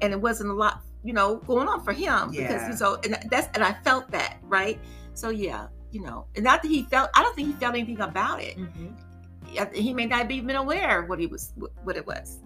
and 0.00 0.12
it 0.14 0.20
wasn't 0.20 0.48
a 0.50 0.54
lot, 0.54 0.80
you 1.04 1.12
know, 1.12 1.36
going 1.36 1.68
on 1.68 1.82
for 1.84 1.92
him 1.92 2.30
because 2.30 2.50
Yeah. 2.50 2.68
he's 2.68 2.78
so 2.78 2.98
and 3.04 3.18
that's 3.30 3.48
and 3.54 3.62
I 3.64 3.72
felt 3.84 4.10
that 4.10 4.38
right. 4.42 4.78
So 5.14 5.30
yeah, 5.30 5.66
you 5.90 6.00
know, 6.02 6.26
and 6.36 6.44
not 6.44 6.62
that 6.62 6.68
he 6.68 6.82
felt. 6.84 7.10
I 7.14 7.22
don't 7.22 7.34
think 7.36 7.48
he 7.48 7.54
felt 7.54 7.74
anything 7.74 8.00
about 8.00 8.40
it. 8.40 8.56
Mhm. 8.56 8.94
He 9.74 9.92
may 9.92 10.06
not 10.06 10.20
have 10.20 10.30
even 10.30 10.56
aware 10.56 11.02
of 11.02 11.08
what 11.08 11.18
he 11.18 11.26
was 11.26 11.52
what 11.84 11.96
it 11.96 12.06
was. 12.06 12.38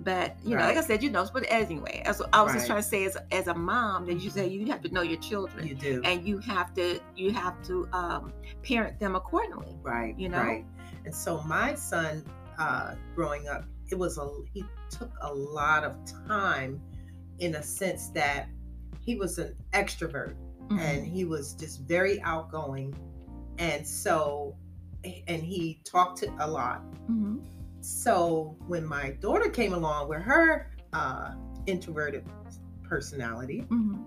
But 0.00 0.36
you 0.44 0.54
know, 0.56 0.62
like 0.62 0.76
I 0.76 0.82
said, 0.82 1.02
you 1.02 1.10
know. 1.10 1.26
But 1.32 1.46
anyway, 1.48 2.02
as 2.04 2.20
I 2.32 2.42
was 2.42 2.52
just 2.52 2.66
trying 2.66 2.82
to 2.82 2.88
say, 2.88 3.04
as 3.06 3.16
as 3.32 3.48
a 3.48 3.54
mom, 3.54 4.06
that 4.06 4.20
you 4.20 4.30
say 4.30 4.46
you 4.46 4.66
have 4.66 4.82
to 4.82 4.88
know 4.92 5.02
your 5.02 5.18
children, 5.18 5.66
You 5.66 5.74
do. 5.74 6.00
and 6.04 6.26
you 6.28 6.38
have 6.38 6.74
to 6.74 7.00
you 7.16 7.32
have 7.32 7.60
to 7.64 7.88
um, 7.92 8.32
parent 8.62 9.00
them 9.00 9.16
accordingly. 9.16 9.78
right. 9.82 10.16
you 10.18 10.28
know? 10.28 10.42
Right. 10.42 10.64
And 11.06 11.14
so 11.14 11.42
my 11.42 11.74
son, 11.74 12.22
uh, 12.58 12.94
growing 13.16 13.48
up, 13.48 13.64
it 13.90 13.98
was 13.98 14.18
a 14.18 14.28
he 14.52 14.64
took 14.90 15.10
a 15.22 15.32
lot 15.32 15.82
of 15.82 15.96
time, 16.28 16.80
in 17.38 17.54
a 17.56 17.62
sense 17.62 18.08
that 18.10 18.48
he 19.00 19.16
was 19.16 19.38
an 19.38 19.54
extrovert 19.72 20.34
Mm-hmm. 20.68 20.78
and 20.80 21.06
he 21.06 21.24
was 21.24 21.54
just 21.54 21.82
very 21.82 22.20
outgoing, 22.22 22.92
and 23.58 23.86
so 23.86 24.56
and 25.04 25.40
he 25.44 25.80
talked 25.84 26.18
to 26.18 26.28
a 26.40 26.50
lot. 26.50 26.82
Mhm. 27.08 27.44
So 27.80 28.56
when 28.66 28.84
my 28.84 29.10
daughter 29.20 29.48
came 29.48 29.74
along 29.74 30.08
with 30.08 30.22
her 30.22 30.72
uh, 30.92 31.34
introverted 31.66 32.24
personality, 32.82 33.64
Mhm. 33.70 34.04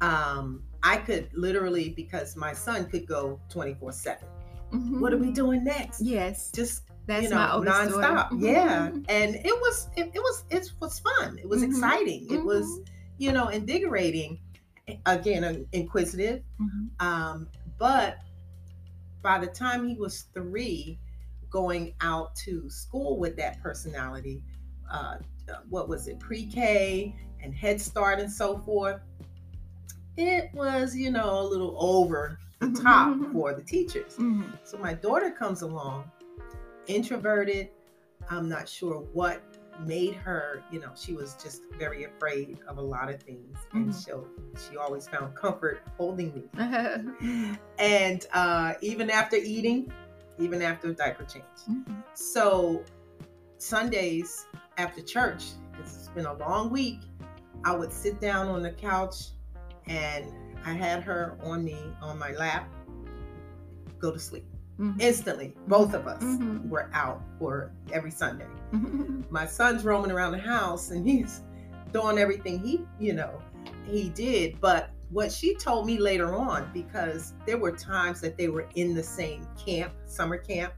um, 0.00 0.62
I 0.82 0.96
could 0.96 1.28
literally 1.34 1.90
because 1.90 2.36
my 2.36 2.54
son 2.54 2.86
could 2.86 3.06
go 3.06 3.38
twenty 3.50 3.74
four 3.74 3.92
seven. 3.92 4.28
Mhm. 4.72 5.00
What 5.00 5.12
are 5.12 5.18
we 5.18 5.30
doing 5.30 5.62
next? 5.62 6.00
Yes, 6.00 6.50
Just 6.52 6.84
that's 7.10 7.24
you 7.24 7.28
know, 7.30 7.36
my 7.36 7.52
oldest 7.52 7.76
nonstop. 7.76 8.30
Mhm. 8.30 8.42
Yeah, 8.42 8.86
and 9.08 9.34
it 9.34 9.44
was 9.60 9.88
it, 9.96 10.10
it 10.14 10.20
was 10.20 10.44
it 10.50 10.72
was 10.80 10.98
fun. 11.00 11.38
It 11.38 11.48
was 11.48 11.62
Mhm. 11.62 11.68
exciting. 11.68 12.26
It 12.30 12.44
was 12.44 12.64
Mhm. 12.66 12.86
you 13.18 13.32
know 13.32 13.48
invigorating. 13.48 14.38
Again, 15.06 15.66
inquisitive. 15.72 16.42
Mhm. 16.60 16.90
Um, 17.00 17.48
but 17.78 18.18
by 19.22 19.38
the 19.38 19.46
time 19.46 19.86
he 19.86 19.94
was 19.94 20.22
three, 20.34 20.98
going 21.48 21.94
out 22.00 22.34
to 22.36 22.68
school 22.70 23.16
with 23.18 23.36
that 23.36 23.62
personality, 23.62 24.42
uh, 24.90 25.18
what 25.68 25.88
was 25.88 26.08
it, 26.08 26.18
pre-K 26.18 27.14
and 27.42 27.54
Head 27.54 27.80
Start 27.80 28.18
and 28.18 28.30
so 28.30 28.58
forth, 28.58 29.00
it 30.16 30.50
was 30.52 30.96
you 30.96 31.10
know 31.10 31.40
a 31.40 31.46
little 31.46 31.76
over 31.78 32.38
the 32.58 32.70
top 32.72 33.16
for 33.32 33.52
the 33.54 33.62
teachers. 33.62 34.16
Mhm. 34.16 34.58
So 34.64 34.76
my 34.78 34.94
daughter 34.94 35.30
comes 35.30 35.62
along, 35.62 36.10
introverted. 36.94 37.70
I'm 38.28 38.48
not 38.48 38.68
sure 38.68 39.00
what 39.12 39.42
made 39.86 40.14
her, 40.14 40.62
you 40.70 40.78
know, 40.80 40.90
she 40.94 41.14
was 41.14 41.34
just 41.42 41.62
very 41.78 42.04
afraid 42.04 42.58
of 42.68 42.76
a 42.78 42.82
lot 42.82 43.08
of 43.10 43.22
things. 43.22 43.56
And 43.72 43.88
Mhm. 43.88 44.04
she 44.56 44.68
she 44.70 44.76
always 44.76 45.08
found 45.08 45.34
comfort 45.34 45.82
holding 45.96 46.34
me. 46.34 46.44
And 47.78 48.26
uh, 48.34 48.74
even 48.82 49.08
after 49.10 49.36
eating, 49.36 49.90
even 50.38 50.60
after 50.62 50.92
diaper 50.92 51.24
change. 51.24 51.44
Mhm. 51.68 52.04
So 52.14 52.84
Sundays 53.58 54.46
after 54.76 55.00
church, 55.02 55.44
it's 55.78 56.08
been 56.08 56.26
a 56.26 56.34
long 56.34 56.70
week, 56.70 57.00
I 57.64 57.74
would 57.74 57.92
sit 57.92 58.20
down 58.20 58.48
on 58.48 58.62
the 58.62 58.72
couch 58.72 59.16
and 59.86 60.26
I 60.64 60.72
had 60.72 61.02
her 61.04 61.38
on 61.42 61.64
me 61.64 61.78
on 62.02 62.18
my 62.18 62.32
lap, 62.32 62.68
go 63.98 64.10
to 64.12 64.18
sleep. 64.18 64.44
Mhm. 64.80 65.00
Instantly, 65.00 65.54
both 65.68 65.92
of 65.94 66.06
us 66.06 66.22
Mhm. 66.22 66.68
were 66.68 66.88
out 66.94 67.22
for 67.38 67.70
every 67.92 68.10
Sunday. 68.10 68.46
Mhm. 68.72 69.30
My 69.30 69.46
son's 69.46 69.84
roaming 69.84 70.10
around 70.10 70.32
the 70.32 70.38
house 70.38 70.90
and 70.90 71.06
he's 71.06 71.42
doing 71.92 72.18
everything 72.18 72.58
he, 72.60 72.86
you 72.98 73.12
know, 73.12 73.42
he 73.84 74.08
did. 74.08 74.58
But 74.60 74.90
what 75.10 75.30
she 75.30 75.54
told 75.56 75.86
me 75.86 75.98
later 75.98 76.34
on, 76.34 76.70
because 76.72 77.34
there 77.46 77.58
were 77.58 77.72
times 77.72 78.20
that 78.22 78.38
they 78.38 78.48
were 78.48 78.66
in 78.74 78.94
the 78.94 79.02
same 79.02 79.46
camp, 79.62 79.92
summer 80.06 80.38
camp, 80.38 80.72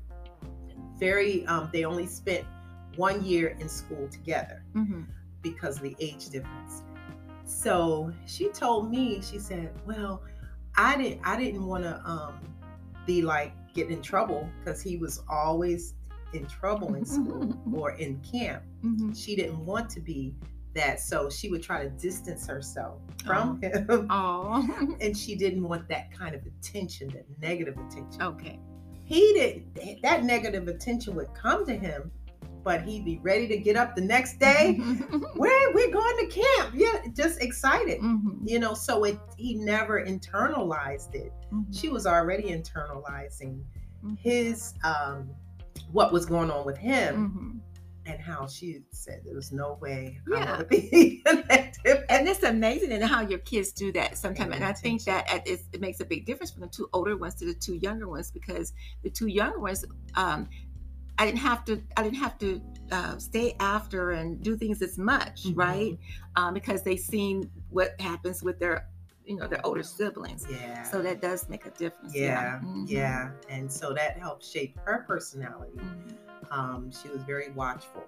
very, 0.99 1.47
um, 1.47 1.69
they 1.73 1.85
only 1.85 2.07
spent 2.07 2.45
one 2.97 3.25
year 3.25 3.57
in 3.61 3.69
school 3.69 4.09
together 4.09 4.65
Mhm. 4.75 5.07
because 5.43 5.77
of 5.77 5.83
the 5.83 5.97
age 6.01 6.29
difference. 6.29 6.83
So 7.45 8.13
she 8.27 8.49
told 8.49 8.91
me, 8.91 9.21
she 9.23 9.39
said, 9.39 9.71
"Well, 9.87 10.23
I 10.77 10.97
didn't, 10.97 11.21
I 11.25 11.37
didn't 11.37 11.67
want 11.67 11.85
to 11.85 12.01
um, 12.09 12.35
be 13.07 13.23
like 13.23 13.53
get 13.75 13.89
in 13.91 14.03
trouble 14.03 14.49
because 14.59 14.81
he 14.83 14.97
was 14.97 15.23
always 15.29 15.95
in 16.33 16.47
trouble 16.47 16.95
in 16.95 17.05
school 17.05 17.55
or 17.75 17.93
in 17.93 18.19
camp. 18.21 18.63
Mhm. 18.83 19.17
She 19.17 19.37
didn't 19.37 19.65
want 19.65 19.91
to 19.91 20.01
be 20.01 20.35
that, 20.75 21.01
so 21.01 21.29
she 21.29 21.51
would 21.51 21.63
try 21.63 21.83
to 21.85 21.91
distance 21.91 22.47
herself 22.47 22.99
from 23.27 23.61
him, 23.61 24.07
Oh. 24.11 24.67
and 25.01 25.17
she 25.17 25.35
didn't 25.35 25.63
want 25.63 25.87
that 25.89 26.11
kind 26.11 26.35
of 26.35 26.41
attention, 26.47 27.09
that 27.11 27.27
negative 27.41 27.77
attention. 27.77 28.23
okay. 28.23 28.59
He 29.05 29.33
didn't. 29.35 30.01
That 30.03 30.25
negative 30.25 30.69
attention 30.69 31.15
would 31.17 31.35
come 31.35 31.67
to 31.67 31.77
him, 31.77 32.11
but 32.65 32.83
he'd 32.83 33.05
be 33.05 33.19
ready 33.19 33.47
to 33.49 33.57
get 33.59 33.77
up 33.77 33.95
the 33.95 34.03
next 34.03 34.39
day. 34.39 34.75
Where 35.37 35.73
we're 35.75 35.91
going 35.93 36.29
to 36.29 36.41
camp. 36.41 36.75
Yeah, 36.75 37.03
just 37.15 37.43
excited. 37.43 38.01
Mhm. 38.01 38.39
You 38.45 38.59
know, 38.59 38.75
so 38.75 39.05
it 39.05 39.19
he 39.37 39.55
never 39.55 40.05
internalized 40.05 41.15
it. 41.15 41.33
Mhm. 41.53 41.67
She 41.79 41.89
was 41.89 42.07
already 42.07 42.45
internalizing 42.51 43.63
Mhm. 44.05 44.19
his 44.19 44.75
um 44.85 45.31
what 45.93 46.13
was 46.13 46.27
going 46.27 46.51
on 46.51 46.65
with 46.67 46.77
him 46.77 47.63
Mhm. 48.05 48.11
and 48.13 48.21
how 48.21 48.47
she 48.47 48.83
said 48.91 49.21
there 49.25 49.35
was 49.35 49.53
no 49.53 49.79
way 49.81 50.19
I 50.33 50.39
Yeah. 50.39 50.51
want 50.51 50.61
to 50.61 50.67
be 50.81 51.23
connected. 51.27 52.05
And 52.11 52.27
it's 52.29 52.43
amazing 52.43 52.93
and 52.93 53.05
how 53.05 53.21
your 53.23 53.39
kids 53.41 53.73
do 53.73 53.93
that 53.93 54.17
sometimes. 54.19 54.51
Paying 54.51 54.63
And 54.63 54.65
I 54.65 54.73
think 54.73 55.05
that 55.05 55.27
it, 55.47 55.61
it 55.73 55.81
makes 55.81 56.01
a 56.01 56.05
big 56.05 56.27
difference 56.27 56.51
from 56.51 56.63
the 56.63 56.69
two 56.69 56.89
older 56.93 57.17
ones 57.17 57.35
to 57.37 57.45
the 57.45 57.55
two 57.55 57.75
younger 57.77 58.09
ones 58.09 58.31
because 58.31 58.73
the 59.03 59.11
two 59.11 59.29
younger 59.29 59.59
ones, 59.61 59.85
um, 60.15 60.49
I 61.19 61.27
didn't 61.27 61.39
have 61.41 61.65
to. 61.67 61.83
I 61.97 62.03
didn't 62.03 62.17
have 62.19 62.39
to 62.39 62.61
uh, 62.91 63.19
stay 63.19 63.55
after 63.61 64.11
and 64.13 64.43
do 64.43 64.57
things 64.57 64.83
as 64.83 64.99
much, 64.99 65.45
Mhm. 65.45 65.57
right? 65.57 65.99
Um, 66.37 66.55
because 66.55 66.83
they've 66.83 66.99
seen 67.01 67.51
what 67.71 67.99
happens 68.01 68.43
with 68.43 68.59
their, 68.59 68.87
you 69.25 69.37
know, 69.37 69.47
their 69.47 69.65
older 69.65 69.83
siblings. 69.83 70.47
Yeah. 70.51 70.83
So 70.85 71.01
that 71.03 71.21
does 71.23 71.49
make 71.49 71.65
a 71.67 71.71
difference. 71.71 72.15
yeah, 72.15 72.61
Mhm. 72.63 72.85
yeah. 72.89 73.31
And 73.49 73.71
so 73.73 73.93
that 73.95 74.19
helped 74.19 74.45
shape 74.45 74.77
her 74.85 75.05
personality. 75.07 75.79
Mhm. 75.79 76.51
Um, 76.51 76.91
she 76.91 77.09
was 77.09 77.23
very 77.23 77.51
watchful 77.53 78.05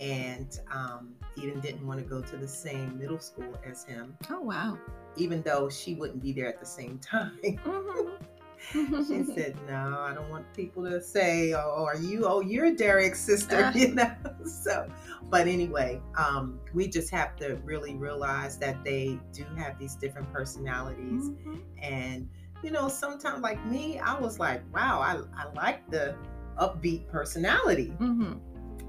and 0.00 0.58
um, 0.70 1.14
even 1.36 1.60
didn't 1.60 1.86
want 1.86 1.98
to 2.00 2.04
go 2.04 2.20
to 2.20 2.36
the 2.36 2.48
same 2.48 2.98
middle 2.98 3.18
school 3.20 3.56
as 3.64 3.84
him, 3.84 4.16
Oh 4.28 4.40
wow. 4.40 4.76
even 5.16 5.40
though 5.42 5.68
she 5.70 5.94
wouldn't 5.94 6.20
be 6.20 6.32
there 6.32 6.48
at 6.48 6.58
the 6.60 6.66
same 6.66 6.98
time. 6.98 7.38
She 8.72 9.24
said, 9.34 9.56
"No, 9.68 9.98
I 10.00 10.12
don't 10.14 10.30
want 10.30 10.52
people 10.54 10.84
to 10.84 11.00
say, 11.00 11.52
oh, 11.54 11.84
are 11.84 11.96
you? 11.96 12.24
Oh, 12.26 12.40
you're 12.40 12.74
Derek's 12.74 13.20
sister, 13.20 13.70
you 13.74 13.94
know." 13.94 14.14
So, 14.44 14.88
but 15.30 15.46
anyway, 15.46 16.00
um, 16.16 16.60
we 16.72 16.88
just 16.88 17.10
have 17.10 17.36
to 17.36 17.56
really 17.64 17.94
realize 17.94 18.58
that 18.58 18.82
they 18.84 19.18
do 19.32 19.44
have 19.56 19.78
these 19.78 19.94
different 19.96 20.32
personalities, 20.32 21.30
Mhm. 21.30 21.60
and 21.82 22.28
you 22.62 22.70
know, 22.70 22.88
sometimes 22.88 23.42
like 23.42 23.64
me, 23.66 23.98
I 23.98 24.18
was 24.18 24.38
like, 24.38 24.62
"Wow, 24.74 25.00
I 25.00 25.20
I 25.40 25.52
like 25.54 25.88
the 25.90 26.14
upbeat 26.58 27.08
personality 27.08 27.92
Mhm. 28.00 28.40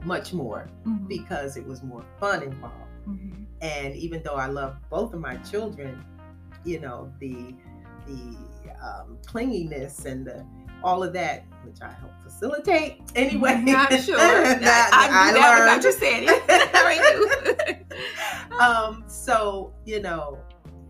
much 0.06 0.34
more 0.34 0.70
Mhm. 0.86 1.08
because 1.08 1.58
it 1.58 1.66
was 1.66 1.84
more 1.84 2.04
fun 2.20 2.44
involved." 2.44 2.82
Mhm. 3.08 3.46
and 3.62 3.96
even 3.96 4.22
though 4.24 4.36
I 4.36 4.48
love 4.48 4.76
both 4.90 5.14
of 5.14 5.20
my 5.20 5.36
children, 5.38 6.04
you 6.64 6.80
know 6.80 7.12
the 7.20 7.54
the 8.06 8.38
um, 8.86 9.18
clinginess 9.26 10.06
and 10.06 10.26
the 10.26 10.46
all 10.84 11.02
of 11.04 11.14
that, 11.14 11.46
which 11.64 11.82
I 11.82 11.92
help 11.92 12.12
facilitate 12.24 13.02
anyway. 13.16 13.52
I'm 13.52 13.66
sure. 14.02 14.18
that 14.18 14.90
I, 14.94 15.30
I, 15.30 15.34
that 15.34 15.58
learned. 15.58 15.82
without 15.82 15.84
you 15.84 15.92
saying 15.92 16.24
it. 16.30 17.86
I 18.60 18.60
um, 18.64 19.04
so 19.08 19.74
you 19.86 20.02
know, 20.02 20.38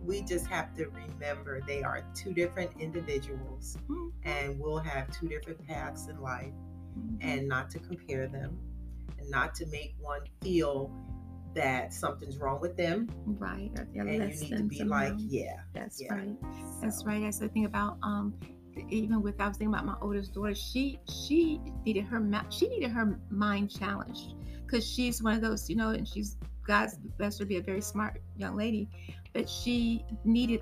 we 0.03 0.21
just 0.21 0.47
have 0.47 0.75
to 0.75 0.87
remember 0.87 1.61
they 1.65 1.81
are 1.83 2.03
two 2.13 2.33
different 2.33 2.71
individuals, 2.79 3.77
Mhm. 3.89 4.11
and 4.23 4.59
we'll 4.59 4.79
have 4.79 5.09
two 5.11 5.27
different 5.27 5.65
paths 5.65 6.07
in 6.07 6.19
life, 6.21 6.53
and 7.21 7.47
not 7.47 7.69
to 7.71 7.79
compare 7.79 8.27
them, 8.27 8.57
and 9.19 9.29
not 9.29 9.55
to 9.55 9.65
make 9.67 9.95
one 9.99 10.21
feel 10.41 10.91
that 11.55 11.93
something's 11.93 12.37
wrong 12.37 12.61
with 12.61 12.77
them, 12.77 13.09
right? 13.25 13.71
Or 13.77 13.87
they're 13.93 14.07
and 14.07 14.33
you 14.33 14.39
need 14.39 14.57
to 14.57 14.63
be 14.63 14.83
like, 14.83 15.13
yeah, 15.17 15.57
That's 15.73 16.01
yeah. 16.01 16.13
right. 16.13 16.35
That's 16.81 17.03
right. 17.05 17.21
That's 17.21 17.39
the 17.39 17.49
thing 17.49 17.65
about 17.65 17.97
um, 18.03 18.33
even 18.89 19.21
with 19.21 19.39
I 19.39 19.47
was 19.47 19.57
thinking 19.57 19.73
about 19.73 19.85
my 19.85 19.95
oldest 20.01 20.33
daughter. 20.33 20.53
She 20.53 20.99
she 21.09 21.61
needed 21.85 22.05
her 22.05 22.21
she 22.49 22.67
needed 22.67 22.91
her 22.91 23.19
mind 23.29 23.71
challenged 23.71 24.33
because 24.65 24.85
she's 24.85 25.23
one 25.23 25.33
of 25.33 25.41
those 25.41 25.69
you 25.69 25.75
know, 25.75 25.89
and 25.89 26.07
she's 26.07 26.37
God's 26.67 26.97
blessed 27.17 27.39
her 27.39 27.45
to 27.45 27.49
be 27.49 27.57
a 27.57 27.61
very 27.61 27.81
smart 27.81 28.21
young 28.37 28.55
lady, 28.55 28.89
but 29.33 29.49
she 29.49 30.05
needed 30.23 30.61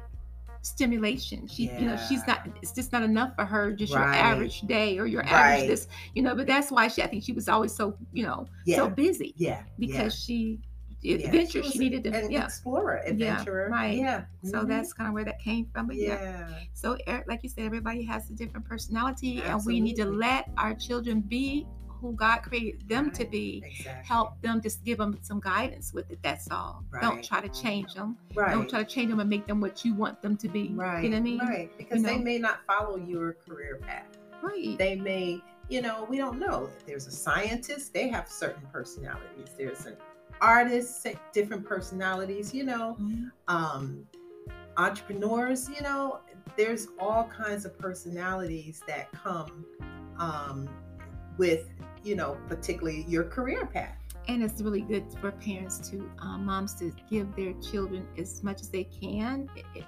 stimulation. 0.62 1.48
She 1.48 1.72
you 1.78 1.88
know 1.88 1.98
she's 1.98 2.26
not. 2.28 2.48
It's 2.62 2.72
just 2.72 2.92
not 2.92 3.04
enough 3.04 3.36
for 3.36 3.46
her. 3.46 3.72
Just 3.72 3.94
your 3.94 4.04
average 4.04 4.62
day 4.62 4.98
or 4.98 5.06
your 5.06 5.22
Right. 5.24 5.32
average 5.32 5.68
this 5.68 5.88
you 6.14 6.22
know. 6.24 6.36
But 6.36 6.48
that's 6.48 6.72
why 6.72 6.88
she 6.88 7.04
I 7.04 7.08
think 7.08 7.24
she 7.24 7.34
was 7.34 7.50
always 7.50 7.76
so 7.76 7.98
you 8.12 8.24
know 8.24 8.48
Yeah, 8.66 8.78
so 8.78 8.90
busy 8.90 9.34
yeah, 9.38 9.64
because 9.80 10.14
she 10.16 10.36
yeah. 10.36 10.58
Yeah, 10.60 10.73
adventure 11.12 11.62
was 11.62 11.72
she 11.72 11.80
needed 11.80 12.04
to 12.06 12.14
an 12.14 12.32
yeah. 12.32 12.46
explorer, 12.46 13.02
adventurer, 13.06 13.70
right. 13.70 13.98
Yeah, 13.98 14.24
So 14.44 14.62
mhm. 14.62 14.68
that's 14.68 14.94
kind 14.94 15.08
of 15.10 15.14
where 15.14 15.26
that 15.26 15.40
came 15.40 15.66
from. 15.74 15.88
But 15.88 15.98
yeah. 15.98 16.22
yeah, 16.22 16.60
So, 16.74 16.98
like 17.28 17.42
you 17.44 17.50
said, 17.50 17.66
everybody 17.66 18.04
has 18.04 18.30
a 18.30 18.34
different 18.34 18.66
personality, 18.66 19.42
and 19.42 19.64
we 19.66 19.80
need 19.80 19.96
to 19.98 20.06
let 20.06 20.50
our 20.58 20.74
children 20.74 21.20
be 21.22 21.68
who 21.88 22.12
God 22.14 22.40
created 22.40 22.88
them 22.90 23.12
to 23.12 23.24
be. 23.26 23.64
exactly. 23.66 24.06
Help 24.06 24.42
them, 24.42 24.62
just 24.62 24.84
give 24.84 24.98
them 24.98 25.18
some 25.22 25.40
guidance 25.40 25.94
with 25.94 26.12
it. 26.12 26.20
That's 26.22 26.52
all. 26.52 26.84
Don't 27.02 27.24
try 27.24 27.40
to 27.40 27.48
change 27.50 27.94
them. 27.94 28.18
right, 28.36 28.52
Don't 28.52 28.70
try 28.70 28.84
to 28.84 28.90
change 28.90 29.10
them 29.10 29.22
and 29.22 29.30
make 29.30 29.48
them 29.48 29.62
what 29.62 29.86
you 29.86 29.94
want 29.94 30.22
them 30.22 30.36
to 30.38 30.50
be. 30.50 30.72
right, 30.74 31.02
You 31.04 31.10
know 31.10 31.16
what 31.16 31.22
I 31.22 31.24
mean? 31.24 31.40
right, 31.40 31.78
because 31.78 32.04
they 32.04 32.18
know? 32.18 32.24
may 32.24 32.38
not 32.40 32.60
follow 32.68 32.98
your 32.98 33.34
career 33.48 33.80
path. 33.82 34.06
Right. 34.42 34.78
they 34.78 34.96
may 34.96 35.40
you 35.70 35.82
know 35.82 36.06
we 36.10 36.18
don't 36.18 36.38
know 36.38 36.70
If 36.78 36.86
there's 36.86 37.08
a 37.08 37.12
scientist 37.12 37.94
they 37.94 38.10
have 38.10 38.28
certain 38.28 38.68
personalities 38.74 39.48
there's 39.58 39.86
an 39.86 39.96
artist 40.44 41.02
se- 41.02 41.18
different 41.34 41.64
personalities 41.66 42.54
you 42.54 42.64
know 42.72 42.96
Mhm. 43.00 43.32
um 43.48 44.06
entrepreneurs 44.78 45.70
you 45.70 45.82
know 45.82 46.20
there's 46.58 46.88
all 47.00 47.24
kinds 47.44 47.64
of 47.66 47.78
personalities 47.80 48.82
that 48.88 49.12
come 49.12 49.66
um 50.18 50.68
with 51.38 51.70
you 52.04 52.16
know 52.16 52.38
particularly 52.48 53.04
your 53.08 53.24
career 53.24 53.66
path 53.66 53.98
And 54.28 54.42
it's 54.46 54.62
really 54.62 54.82
good 54.94 55.06
for 55.20 55.32
parents 55.34 55.76
to, 55.90 55.98
um, 56.26 56.46
moms 56.46 56.74
to 56.82 56.86
give 57.10 57.28
their 57.36 57.54
children 57.70 58.08
as 58.18 58.42
much 58.42 58.62
as 58.62 58.70
they 58.70 58.86
can. 58.86 59.50
It- 59.76 59.84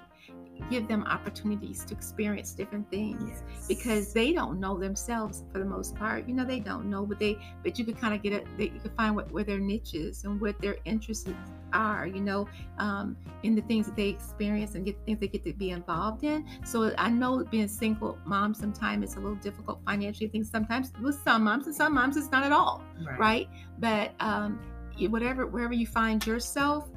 give 0.70 0.88
them 0.88 1.04
opportunities 1.04 1.84
to 1.84 1.94
experience 1.94 2.52
different 2.52 2.90
things. 2.90 3.42
because 3.68 4.12
they 4.12 4.32
don't 4.32 4.60
know 4.60 4.78
themselves 4.78 5.44
for 5.52 5.58
the 5.58 5.64
most 5.64 5.94
part. 5.96 6.28
You 6.28 6.34
know, 6.34 6.44
they 6.44 6.60
don't 6.60 6.88
know, 6.88 7.04
but 7.04 7.18
they, 7.18 7.38
but 7.62 7.78
you 7.78 7.84
could 7.84 7.98
kind 7.98 8.14
of 8.14 8.22
get 8.22 8.32
it. 8.32 8.46
You 8.58 8.80
could 8.80 8.92
find 8.96 9.14
what 9.16 9.30
where 9.32 9.44
their 9.44 9.58
niches 9.58 10.24
and 10.24 10.40
what 10.40 10.60
their 10.60 10.76
interests 10.84 11.28
are. 11.72 12.06
You 12.06 12.20
know, 12.20 12.48
um, 12.78 13.16
in 13.42 13.54
the 13.54 13.62
things 13.62 13.86
that 13.86 13.96
they 13.96 14.08
experience 14.08 14.74
and 14.74 14.84
get 14.84 14.96
things 15.04 15.18
they 15.20 15.28
get 15.28 15.44
to 15.44 15.52
be 15.52 15.70
involved 15.70 16.24
in. 16.24 16.46
So 16.64 16.92
I 16.98 17.10
know 17.10 17.44
being 17.44 17.68
single 17.68 18.18
mom 18.24 18.54
sometimes 18.54 19.04
it's 19.04 19.16
a 19.16 19.20
little 19.20 19.36
difficult 19.36 19.80
financially. 19.84 20.28
Things 20.28 20.50
sometimes 20.50 20.92
with 21.02 21.18
some 21.24 21.44
moms 21.44 21.66
and 21.66 21.74
some 21.74 21.94
moms 21.94 22.16
it's 22.16 22.30
not 22.30 22.44
at 22.44 22.52
all, 22.52 22.82
right? 23.18 23.48
But 23.78 24.14
um, 24.20 24.60
whatever 25.08 25.46
wherever 25.46 25.74
you 25.74 25.86
find 25.86 26.24
yourself, 26.26 26.88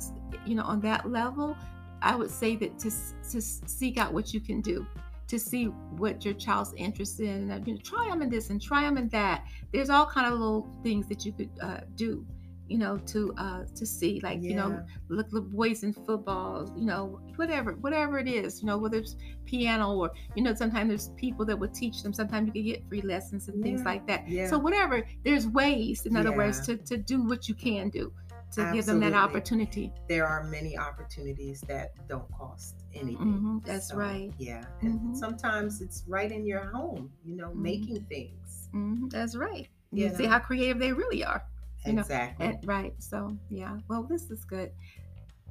you 0.46 0.56
know, 0.56 0.64
on 0.64 0.80
that 0.82 1.10
level, 1.10 1.58
I 2.02 2.16
would 2.16 2.30
say 2.30 2.56
that 2.58 2.80
to 2.80 2.92
to 3.32 3.42
seek 3.42 3.98
out 3.98 4.14
what 4.14 4.34
you 4.34 4.40
can 4.40 4.62
do 4.62 4.86
to 5.28 5.38
see 5.38 5.66
what 5.66 6.26
your 6.26 6.34
child's 6.34 6.74
interested 6.74 7.28
in 7.30 7.52
and 7.52 7.68
know, 7.68 7.78
try 7.84 8.10
them 8.10 8.24
in 8.24 8.30
this 8.30 8.50
and 8.50 8.60
try 8.60 8.82
them 8.82 8.98
in 8.98 9.08
that. 9.10 9.46
There's 9.72 9.92
all 9.92 10.08
kind 10.08 10.26
of 10.26 10.34
little 10.34 10.68
things 10.82 11.08
that 11.08 11.24
you 11.24 11.32
could 11.32 11.52
uh, 11.62 11.82
do 11.96 12.26
you 12.68 12.78
know 12.78 12.98
to 13.00 13.34
uh 13.38 13.64
to 13.76 13.86
see 13.86 14.20
like 14.22 14.42
you 14.44 14.54
know 14.54 14.80
look 15.10 15.30
the 15.32 15.42
boys 15.42 15.82
in 15.84 15.92
football 15.92 16.72
you 16.78 16.86
know 16.86 17.20
whatever 17.36 17.74
whatever 17.74 18.20
it 18.20 18.28
is 18.28 18.62
you 18.62 18.68
know 18.68 18.78
whether 18.78 19.00
it's 19.00 19.16
piano 19.46 19.96
or 19.96 20.12
you 20.36 20.44
know 20.44 20.54
sometimes 20.54 20.88
there's 20.88 21.10
people 21.18 21.44
that 21.44 21.58
would 21.58 21.74
teach 21.74 22.04
them 22.04 22.14
sometimes 22.14 22.46
you 22.48 22.54
can 22.54 22.64
get 22.64 22.88
free 22.88 23.02
lessons 23.02 23.48
and 23.48 23.64
things 23.64 23.82
like 23.84 24.06
that. 24.06 24.28
Yeah. 24.30 24.48
so 24.48 24.60
whatever 24.60 25.06
there's 25.26 25.48
ways 25.48 26.06
in 26.06 26.16
other 26.16 26.32
words 26.32 26.64
to, 26.68 26.78
to 26.78 26.96
do 26.96 27.24
what 27.24 27.50
you 27.50 27.56
can 27.56 27.90
do 27.90 28.14
to 28.52 28.70
give 28.74 28.86
them 28.86 29.00
that 29.00 29.14
opportunity 29.14 29.94
there 30.08 30.26
are 30.26 30.44
many 30.44 30.78
opportunities 30.78 31.62
that 31.62 31.90
don't 32.08 32.30
cost 32.32 32.84
anything 32.94 33.40
Mhm, 33.40 33.66
that's 33.66 33.90
So, 33.90 33.98
right. 33.98 34.32
yeah 34.38 34.64
and 34.82 35.00
Mhm. 35.00 35.16
sometimes 35.16 35.82
it's 35.82 36.04
right 36.08 36.32
in 36.32 36.46
your 36.46 36.66
home 36.72 37.12
you 37.24 37.36
know 37.36 37.50
Mhm. 37.50 37.62
making 37.62 38.02
things 38.06 38.70
hmm 38.72 39.08
that's 39.10 39.36
right 39.36 39.68
you 39.92 40.06
You 40.08 40.16
see 40.16 40.24
know? 40.24 40.30
how 40.30 40.40
creative 40.40 40.80
they 40.80 40.94
really 40.94 41.24
are 41.24 41.44
exactly 41.86 42.46
And, 42.46 42.58
right. 42.66 42.94
So 43.00 43.36
yeah. 43.50 43.78
Well, 43.88 44.04
this 44.04 44.30
is 44.30 44.46
good. 44.46 44.72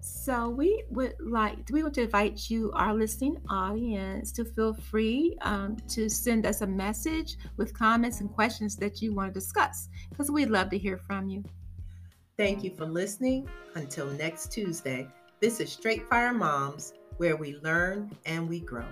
So 0.00 0.48
we 0.48 0.84
would 0.90 1.14
like 1.18 1.58
we 1.72 1.82
want 1.82 1.94
to 1.94 2.02
invite 2.02 2.48
you, 2.50 2.70
our 2.72 2.94
listening 2.94 3.36
audience, 3.50 4.30
to 4.32 4.44
feel 4.44 4.74
free 4.74 5.36
um, 5.42 5.76
to 5.88 6.08
send 6.08 6.46
us 6.46 6.60
a 6.60 6.66
message 6.66 7.36
with 7.56 7.74
comments 7.76 8.20
and 8.20 8.32
questions 8.32 8.76
that 8.76 9.02
you 9.02 9.12
want 9.12 9.34
to 9.34 9.40
discuss, 9.40 9.88
because 10.10 10.30
we'd 10.30 10.50
love 10.50 10.70
to 10.70 10.78
hear 10.78 10.98
from 10.98 11.28
you. 11.28 11.42
Thank 12.38 12.62
you 12.62 12.70
for 12.70 12.86
listening. 12.86 13.48
Until 13.74 14.06
next 14.12 14.52
Tuesday, 14.52 15.08
this 15.40 15.58
is 15.58 15.72
Straight 15.72 16.08
Fire 16.08 16.32
Moms, 16.32 16.92
where 17.16 17.36
we 17.36 17.56
learn 17.64 18.16
and 18.26 18.48
we 18.48 18.60
grow. 18.60 18.86